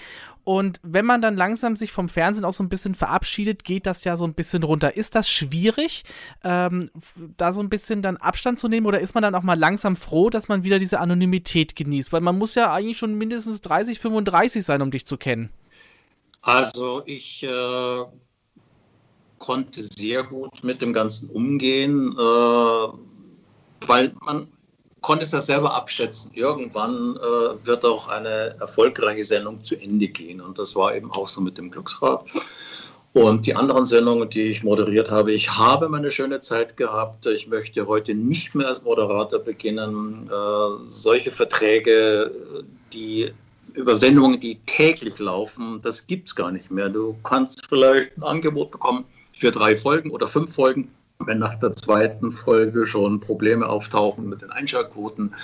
[0.43, 4.03] Und wenn man dann langsam sich vom Fernsehen auch so ein bisschen verabschiedet, geht das
[4.03, 4.97] ja so ein bisschen runter.
[4.97, 6.03] Ist das schwierig,
[6.43, 6.91] ähm,
[7.37, 8.87] da so ein bisschen dann Abstand zu nehmen?
[8.87, 12.13] Oder ist man dann auch mal langsam froh, dass man wieder diese Anonymität genießt?
[12.13, 15.51] Weil man muss ja eigentlich schon mindestens 30, 35 sein, um dich zu kennen.
[16.43, 18.05] Also ich äh,
[19.47, 22.89] konnte sehr gut mit dem Ganzen umgehen, äh,
[23.87, 24.49] weil man
[25.03, 26.33] konnte es ja selber abschätzen.
[26.35, 30.41] Irgendwann äh, wird auch eine erfolgreiche Sendung zu Ende gehen.
[30.41, 32.25] Und das war eben auch so mit dem Glücksrad.
[33.13, 37.25] Und die anderen Sendungen, die ich moderiert habe, ich habe meine schöne Zeit gehabt.
[37.27, 40.29] Ich möchte heute nicht mehr als Moderator beginnen.
[40.29, 42.33] Äh, solche Verträge,
[42.93, 43.33] die
[43.75, 46.89] über Sendungen, die täglich laufen, das gibt es gar nicht mehr.
[46.89, 49.05] Du kannst vielleicht ein Angebot bekommen
[49.37, 50.91] für drei Folgen oder fünf Folgen.
[51.19, 55.35] Wenn nach der zweiten Folge schon Probleme auftauchen mit den Einschaltquoten,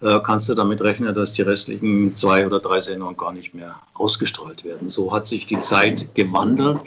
[0.00, 3.74] äh, kannst du damit rechnen, dass die restlichen zwei oder drei Sendungen gar nicht mehr
[3.94, 4.90] ausgestrahlt werden.
[4.90, 6.80] So hat sich die Zeit gewandelt.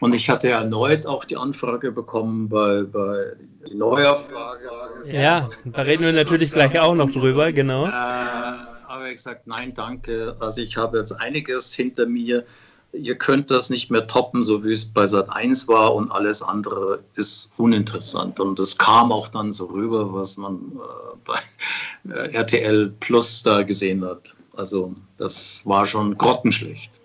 [0.00, 3.32] Und ich hatte erneut auch die Anfrage bekommen bei, bei
[3.70, 4.70] die Neuauflage.
[5.06, 7.86] Ja, da reden wir natürlich gleich auch noch drüber, genau.
[7.86, 10.36] Äh, habe ich gesagt, nein, danke.
[10.38, 12.44] Also ich habe jetzt einiges hinter mir.
[12.92, 16.42] Ihr könnt das nicht mehr toppen, so wie es bei Sat 1 war und alles
[16.42, 18.40] andere ist uninteressant.
[18.40, 23.62] Und es kam auch dann so rüber, was man äh, bei äh, RTL Plus da
[23.62, 24.34] gesehen hat.
[24.54, 27.00] Also das war schon grottenschlecht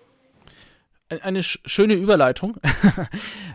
[1.08, 2.56] eine schöne Überleitung.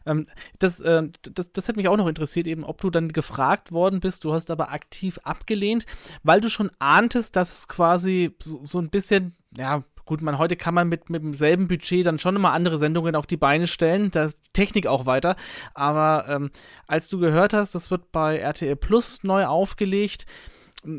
[0.03, 0.25] Ähm,
[0.57, 3.99] das, äh, das, das hat mich auch noch interessiert, eben, ob du dann gefragt worden
[3.99, 4.23] bist.
[4.23, 5.85] Du hast aber aktiv abgelehnt,
[6.23, 10.73] weil du schon ahntest, dass es quasi so ein bisschen, ja, gut, man heute kann
[10.73, 14.11] man mit, mit demselben Budget dann schon immer andere Sendungen auf die Beine stellen.
[14.11, 15.37] Da ist die Technik auch weiter.
[15.73, 16.51] Aber ähm,
[16.85, 20.25] als du gehört hast, das wird bei RTL Plus neu aufgelegt,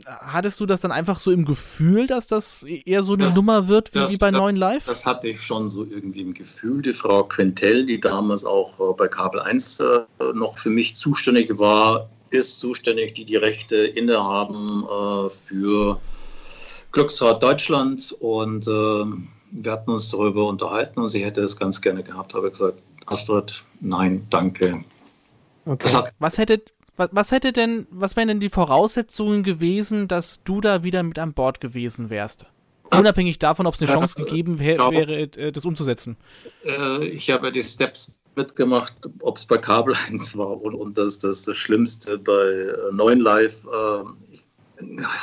[0.06, 3.68] hattest du das dann einfach so im Gefühl, dass das eher so eine das, Nummer
[3.68, 4.86] wird wie, das, wie bei Neuen Live?
[4.86, 6.80] Das hatte ich schon so irgendwie im Gefühl.
[6.80, 10.00] Die Frau Quentel, die damals auch äh, bei Kabel 1 äh,
[10.32, 16.00] noch für mich zuständig war, ist zuständig, die die Rechte innehaben äh, für
[16.92, 18.14] Glücksrad Deutschland.
[18.20, 19.04] Und äh,
[19.52, 22.34] wir hatten uns darüber unterhalten und sie hätte es ganz gerne gehabt.
[22.34, 24.84] Habe gesagt, Astrid, nein, danke.
[25.64, 26.02] Okay.
[26.18, 26.62] Was hätte,
[26.96, 31.18] was, was hätte denn, was wären denn die Voraussetzungen gewesen, dass du da wieder mit
[31.18, 32.46] an Bord gewesen wärst?
[32.98, 36.16] Unabhängig davon, ob es eine Chance gegeben wär, wäre, äh, das umzusetzen.
[36.64, 41.18] Äh, ich habe die Steps mitgemacht, ob es bei Kabel 1 war und, und das,
[41.18, 43.66] das, das Schlimmste bei 9 äh, Live.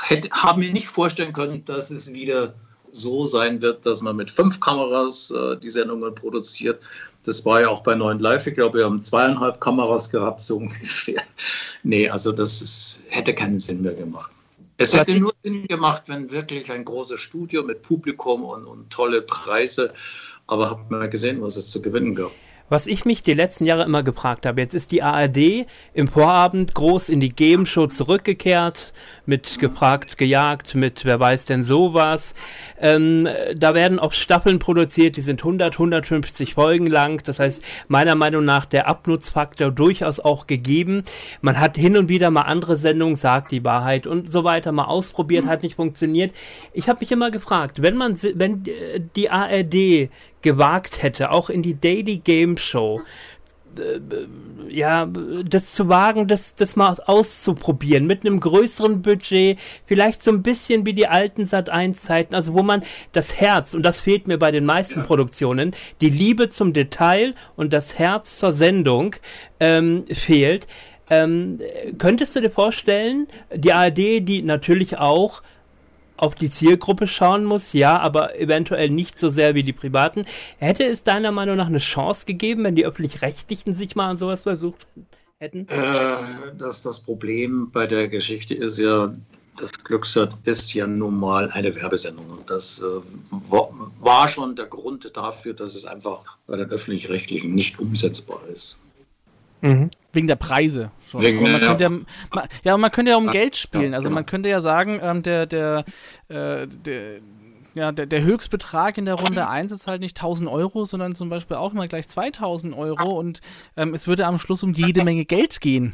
[0.10, 2.54] Ich habe mir nicht vorstellen können, dass es wieder
[2.92, 6.82] so sein wird, dass man mit fünf Kameras die Sendungen produziert
[7.24, 8.48] das war ja auch bei 9 Live.
[8.48, 11.22] Ich glaube, wir haben zweieinhalb Kameras gehabt, so ungefähr.
[11.84, 14.32] Nee, also das ist, hätte keinen Sinn mehr gemacht.
[14.78, 19.22] Es hätte nur Sinn gemacht, wenn wirklich ein großes Studio mit Publikum und, und tolle
[19.22, 19.94] Preise,
[20.48, 22.32] aber habt mal gesehen, was es zu gewinnen gab.
[22.70, 26.76] Was ich mich die letzten Jahre immer gefragt habe, jetzt ist die ARD im Vorabend
[26.76, 28.94] groß in die Game Show zurückgekehrt,
[29.26, 32.34] mit gefragt, gejagt, mit wer weiß denn sowas.
[32.80, 37.24] Ähm, da werden auch Staffeln produziert, die sind 100, 150 Folgen lang.
[37.24, 41.04] Das heißt, meiner Meinung nach der Abnutzfaktor durchaus auch gegeben.
[41.42, 44.86] Man hat hin und wieder mal andere Sendungen, sagt die Wahrheit und so weiter, mal
[44.86, 46.34] ausprobiert, hat nicht funktioniert.
[46.74, 48.64] Ich habe mich immer gefragt, wenn man, wenn
[49.16, 50.10] die ARD
[50.42, 53.00] gewagt hätte, auch in die Daily Game Show,
[53.78, 54.00] äh,
[54.70, 55.08] ja,
[55.46, 60.86] das zu wagen, das, das mal auszuprobieren, mit einem größeren Budget, vielleicht so ein bisschen
[60.86, 64.38] wie die alten Sat 1 Zeiten, also wo man das Herz, und das fehlt mir
[64.38, 65.06] bei den meisten ja.
[65.06, 69.16] Produktionen, die Liebe zum Detail und das Herz zur Sendung
[69.60, 70.68] ähm, fehlt.
[71.10, 71.60] Ähm,
[71.98, 75.42] könntest du dir vorstellen, die ARD, die natürlich auch
[76.20, 80.26] auf die Zielgruppe schauen muss, ja, aber eventuell nicht so sehr wie die privaten.
[80.58, 84.42] Hätte es deiner Meinung nach eine Chance gegeben, wenn die öffentlich-rechtlichen sich mal an sowas
[84.42, 84.86] versucht
[85.38, 85.66] hätten?
[85.70, 86.18] Äh,
[86.58, 89.14] das, das Problem bei der Geschichte ist ja,
[89.58, 92.30] das Glücksrad ist ja nun mal eine Werbesendung.
[92.30, 93.52] Und das äh,
[94.00, 98.78] war schon der Grund dafür, dass es einfach bei den öffentlich-rechtlichen nicht umsetzbar ist.
[99.62, 99.90] Mhm.
[100.12, 100.92] Wegen der Preise.
[101.08, 101.22] Schon.
[101.22, 101.78] Wegen, man ja.
[101.78, 103.94] Ja, man, ja, man könnte ja um Geld spielen.
[103.94, 104.16] Also genau.
[104.16, 105.86] man könnte ja sagen, ähm, der, der,
[106.30, 107.20] äh, der,
[107.76, 111.30] ja, der, der Höchstbetrag in der Runde 1 ist halt nicht 1000 Euro, sondern zum
[111.30, 113.42] Beispiel auch immer gleich 2000 Euro und
[113.78, 115.94] ähm, es würde am Schluss um jede Menge Geld gehen.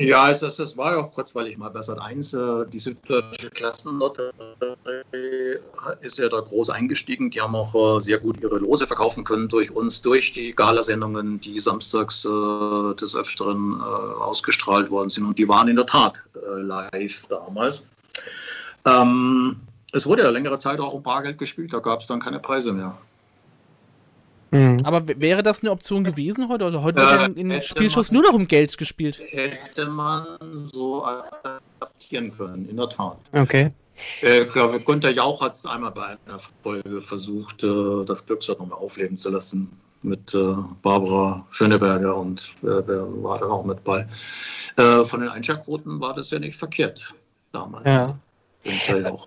[0.00, 2.32] Ja, es, es war ja auch kurzweilig mal bei Sat 1.
[2.32, 4.32] Äh, die süddeutsche Klassenlotterie
[6.00, 7.30] ist ja da groß eingestiegen.
[7.30, 11.38] Die haben auch äh, sehr gut ihre Lose verkaufen können durch uns, durch die Galasendungen,
[11.40, 15.26] die samstags äh, des Öfteren äh, ausgestrahlt worden sind.
[15.26, 17.86] Und die waren in der Tat äh, live damals.
[18.86, 19.56] Ähm,
[19.92, 22.72] es wurde ja längere Zeit auch um Bargeld gespielt, da gab es dann keine Preise
[22.72, 22.96] mehr.
[24.50, 24.78] Mhm.
[24.84, 26.64] Aber wäre das eine Option gewesen heute?
[26.64, 29.22] Also heute äh, wird in, Spielschuss nur noch um Geld gespielt.
[29.30, 30.26] Hätte man
[30.64, 33.18] so adaptieren können, in der Tat.
[33.32, 33.70] Okay.
[34.22, 34.46] Äh,
[34.84, 39.30] Gunter Jauch hat es einmal bei einer Folge versucht, äh, das Glücksrad nochmal aufleben zu
[39.30, 39.70] lassen
[40.02, 44.06] mit äh, Barbara Schöneberger und wer, wer war da auch mit bei.
[44.76, 47.14] Äh, von den Einschaltquoten war das ja nicht verkehrt
[47.52, 47.86] damals.
[47.86, 48.06] Ja.
[48.64, 49.26] Gunter Jauch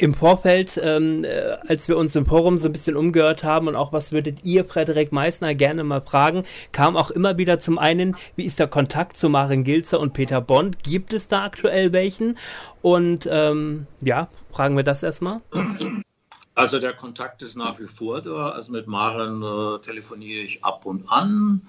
[0.00, 3.76] Im Vorfeld, ähm, äh, als wir uns im Forum so ein bisschen umgehört haben und
[3.76, 8.16] auch was würdet ihr, Frederik Meissner, gerne mal fragen, kam auch immer wieder zum einen,
[8.34, 10.82] wie ist der Kontakt zu Maren Gilzer und Peter Bond?
[10.82, 12.38] Gibt es da aktuell welchen?
[12.80, 15.42] Und ähm, ja, fragen wir das erstmal.
[16.54, 18.52] Also der Kontakt ist nach wie vor da.
[18.52, 21.60] Also mit Maren äh, telefoniere ich ab und an,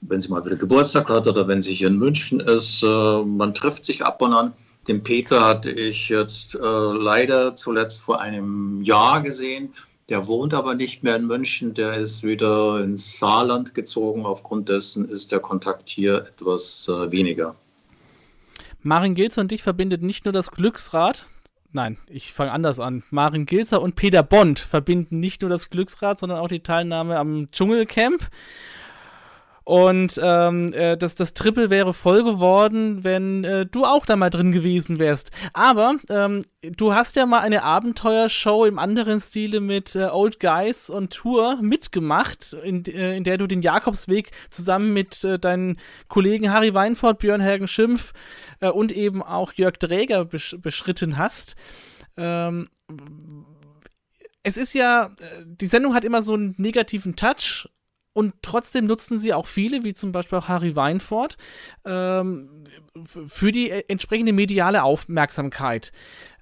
[0.00, 2.82] wenn sie mal wieder Geburtstag hat oder wenn sie hier in München ist.
[2.82, 2.86] Äh,
[3.24, 4.54] man trifft sich ab und an.
[4.88, 9.72] Den Peter hatte ich jetzt äh, leider zuletzt vor einem Jahr gesehen.
[10.10, 14.26] Der wohnt aber nicht mehr in München, der ist wieder ins Saarland gezogen.
[14.26, 17.56] Aufgrund dessen ist der Kontakt hier etwas äh, weniger.
[18.82, 21.26] Marin Gilzer und dich verbindet nicht nur das Glücksrad.
[21.72, 23.02] Nein, ich fange anders an.
[23.10, 27.48] Marin Gilzer und Peter Bond verbinden nicht nur das Glücksrad, sondern auch die Teilnahme am
[27.50, 28.28] Dschungelcamp.
[29.64, 34.28] Und ähm, äh, das, das Triple wäre voll geworden, wenn äh, du auch da mal
[34.28, 35.30] drin gewesen wärst.
[35.54, 40.90] Aber ähm, du hast ja mal eine Abenteuershow im anderen Stile mit äh, Old Guys
[40.90, 46.52] on Tour mitgemacht, in, äh, in der du den Jakobsweg zusammen mit äh, deinen Kollegen
[46.52, 48.12] Harry Weinfurt, Björn Hergen Schimpf
[48.60, 51.56] äh, und eben auch Jörg Dräger besch beschritten hast.
[52.18, 52.68] Ähm,
[54.42, 57.66] es ist ja, die Sendung hat immer so einen negativen Touch
[58.14, 61.36] und trotzdem nutzen sie auch viele, wie zum Beispiel auch Harry Weinfurt,
[61.84, 62.48] ähm,
[63.26, 65.92] für die äh, entsprechende mediale Aufmerksamkeit.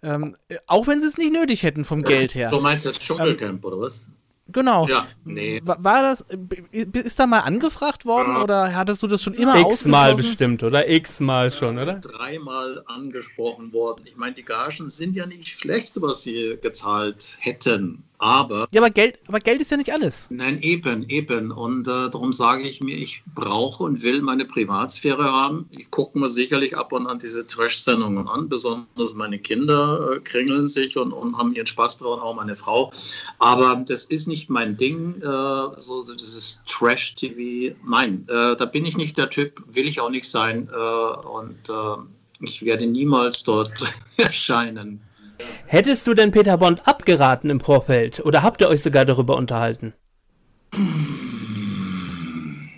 [0.03, 2.51] Ähm, auch wenn sie es nicht nötig hätten vom Geld her.
[2.51, 4.09] Du meinst das Dschungelcamp, ähm, oder was?
[4.49, 4.87] Genau.
[4.87, 5.63] Ja, nee.
[5.65, 6.27] War das,
[6.73, 8.43] ist da mal angefragt worden ja.
[8.43, 10.89] oder hattest du das schon immer X-mal bestimmt, oder?
[10.89, 11.95] X-mal schon, oder?
[11.95, 14.03] Dreimal angesprochen worden.
[14.05, 18.03] Ich meine, die Gagen sind ja nicht schlecht, was sie gezahlt hätten.
[18.23, 18.69] Aber.
[18.71, 20.29] Ja, aber Geld, aber Geld ist ja nicht alles.
[20.31, 21.51] Nein, eben, eben.
[21.51, 25.67] Und äh, darum sage ich mir, ich brauche und will meine Privatsphäre haben.
[25.71, 28.49] Ich gucke mir sicherlich ab und an diese Trash-Sendungen an.
[28.49, 32.93] Besonders meine Kinder äh, kringeln sich und, und haben ihren Spaß daran, auch meine Frau.
[33.41, 37.75] Aber das ist nicht mein Ding, äh, so, so dieses Trash-TV.
[37.85, 40.69] Nein, äh, da bin ich nicht der Typ, will ich auch nicht sein.
[40.73, 42.05] Äh, und äh,
[42.39, 43.73] ich werde niemals dort
[44.17, 45.01] erscheinen.
[45.67, 49.95] Hättest du denn Peter Bond abgeraten im Vorfeld oder habt ihr euch sogar darüber unterhalten?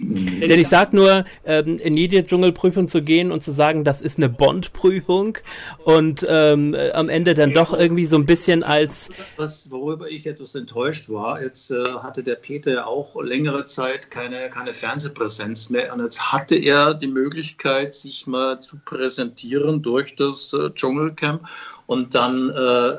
[0.06, 4.18] Denn ich sag nur, ähm, in jede Dschungelprüfung zu gehen und zu sagen, das ist
[4.18, 5.38] eine Bond-Prüfung
[5.84, 9.08] und ähm, äh, am Ende dann doch irgendwie so ein bisschen als.
[9.36, 14.48] Was, worüber ich etwas enttäuscht war, jetzt äh, hatte der Peter auch längere Zeit keine,
[14.50, 20.52] keine Fernsehpräsenz mehr und jetzt hatte er die Möglichkeit, sich mal zu präsentieren durch das
[20.52, 21.48] äh, Dschungelcamp
[21.87, 22.97] und dann äh,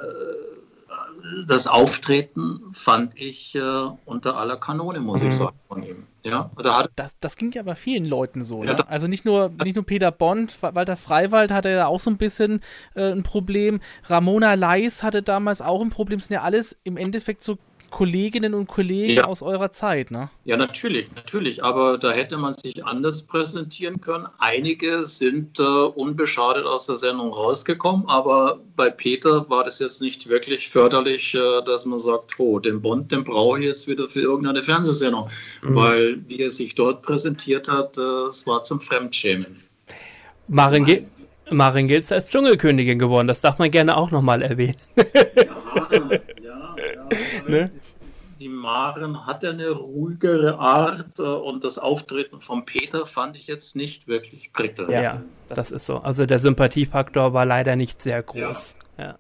[1.48, 3.60] das Auftreten fand ich äh,
[4.06, 5.30] unter aller Kanone, muss mhm.
[5.30, 6.04] ich sagen, von ihm.
[6.24, 6.50] Ja,
[6.96, 8.64] das, das ging ja bei vielen Leuten so.
[8.64, 8.90] Ja, ne?
[8.90, 12.62] Also nicht nur, nicht nur Peter Bond, Walter Freiwald hatte ja auch so ein bisschen
[12.96, 13.80] äh, ein Problem.
[14.06, 16.18] Ramona Leis hatte damals auch ein Problem.
[16.18, 17.60] Das sind ja alles im Endeffekt so
[17.90, 19.24] Kolleginnen und Kollegen ja.
[19.26, 20.30] aus eurer Zeit, ne?
[20.44, 21.64] Ja, natürlich, natürlich.
[21.64, 24.28] Aber da hätte man sich anders präsentieren können.
[24.38, 30.28] Einige sind äh, unbeschadet aus der Sendung rausgekommen, aber bei Peter war das jetzt nicht
[30.30, 34.22] wirklich förderlich, äh, dass man sagt, oh, den Bond, den brauche ich jetzt wieder für
[34.22, 35.30] irgendeine Fernsehsendung.
[35.64, 35.76] Mhm.
[35.76, 39.64] Weil, wie er sich dort präsentiert hat, äh, es war zum Fremdschämen.
[40.48, 41.04] Marin, Ge
[41.52, 44.78] Marin Gilzer ist Dschungelkönigin geworden, das darf man gerne auch nochmal erwähnen.
[44.96, 46.20] ja.
[47.48, 47.70] Ne?
[48.40, 53.76] die Maren hatte eine ruhigere Art äh, und das Auftreten von Peter fand ich jetzt
[53.76, 54.92] nicht wirklich prickelnd.
[54.92, 55.98] Ja, das ist so.
[55.98, 58.76] Also der Sympathiefaktor war leider nicht sehr groß.
[58.98, 59.04] Ja.
[59.04, 59.16] ja.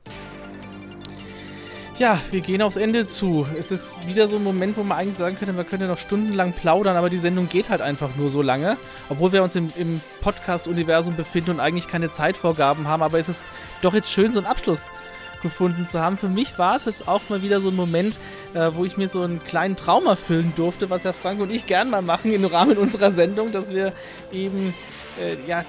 [1.97, 3.47] Ja, wir gehen aufs Ende zu.
[3.57, 6.51] Es ist wieder so ein Moment, wo man eigentlich sagen könnte, man könnte noch stundenlang
[6.51, 8.75] plaudern, aber die Sendung geht halt einfach nur so lange.
[9.07, 13.47] Obwohl wir uns im, im Podcast-Universum befinden und eigentlich keine Zeitvorgaben haben, aber es ist
[13.81, 14.91] doch jetzt schön, so einen Abschluss
[15.41, 16.17] gefunden zu haben.
[16.17, 18.19] Für mich war es jetzt auch mal wieder so ein Moment,
[18.53, 21.65] äh, wo ich mir so einen kleinen Traum erfüllen durfte, was ja Frank und ich
[21.65, 23.93] gern mal machen im Rahmen unserer Sendung, dass wir
[24.31, 24.73] eben
[25.19, 25.65] äh, ja,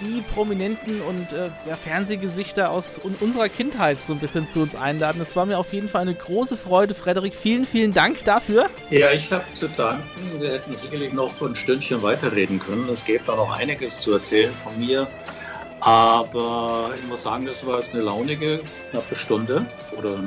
[0.00, 5.18] die, prominenten und äh, ja, Fernsehgesichter aus unserer Kindheit so ein bisschen zu uns einladen.
[5.18, 6.94] Das war mir auf jeden Fall eine große Freude.
[6.94, 8.66] Frederik, vielen, vielen Dank dafür.
[8.90, 10.02] Ja, ich habe zu danken.
[10.40, 12.88] Wir hätten sicherlich noch ein Stündchen weiterreden können.
[12.88, 15.06] Es gäbe da noch einiges zu erzählen von mir.
[15.80, 19.66] Aber ich muss sagen, das war jetzt eine launige knappe Stunde.
[19.96, 20.18] Oder,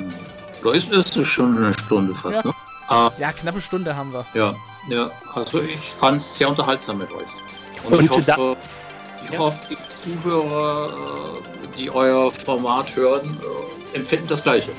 [0.62, 2.50] oder ist es schon eine Stunde fast, ja.
[2.50, 2.56] ne?
[2.88, 4.26] Ah, ja, knappe Stunde haben wir.
[4.34, 4.54] Ja,
[4.88, 5.10] ja.
[5.34, 7.24] Also ich fand es sehr unterhaltsam mit euch.
[7.84, 8.56] Und, Und ich hoffe,
[9.24, 9.38] ich ja.
[9.38, 13.38] hoffe, die Zuhörer, äh, die euer Format hören,
[13.92, 14.72] äh, empfinden das Gleiche.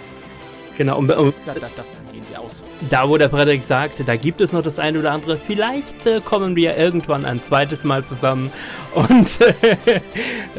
[0.78, 2.63] Genau, um, um, ja, da, davon gehen wir aus.
[2.89, 5.38] Da, wo der Frederik sagte, da gibt es noch das eine oder andere.
[5.38, 8.51] Vielleicht äh, kommen wir irgendwann ein zweites Mal zusammen.
[8.93, 10.01] Und äh,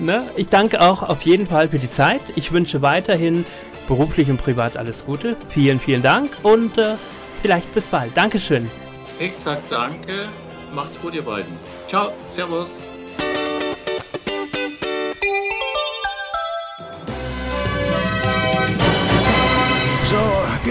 [0.01, 2.23] ne, ich danke auch auf jeden Fall für die Zeit.
[2.35, 3.45] Ich wünsche weiterhin
[3.87, 5.37] beruflich und privat alles Gute.
[5.49, 6.97] Vielen, vielen Dank und äh,
[7.41, 8.17] vielleicht bis bald.
[8.17, 8.69] Dankeschön.
[9.19, 10.27] Ich sag danke.
[10.75, 11.57] Macht's gut, ihr beiden.
[11.89, 12.13] Ciao.
[12.27, 12.91] Servus.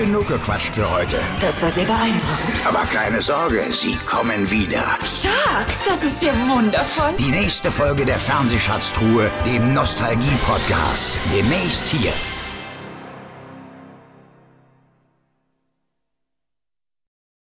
[0.06, 1.18] Genug gequatscht für heute.
[1.40, 2.68] Das war sehr beeindruckend.
[2.68, 4.84] Aber keine Sorge, sie kommen wieder.
[5.04, 5.68] Stark!
[5.86, 7.14] Das ist ja wundervoll.
[7.18, 11.18] Die nächste Folge der Fernsehschatztruhe, dem Nostalgie-Podcast.
[11.34, 12.14] Demnächst hier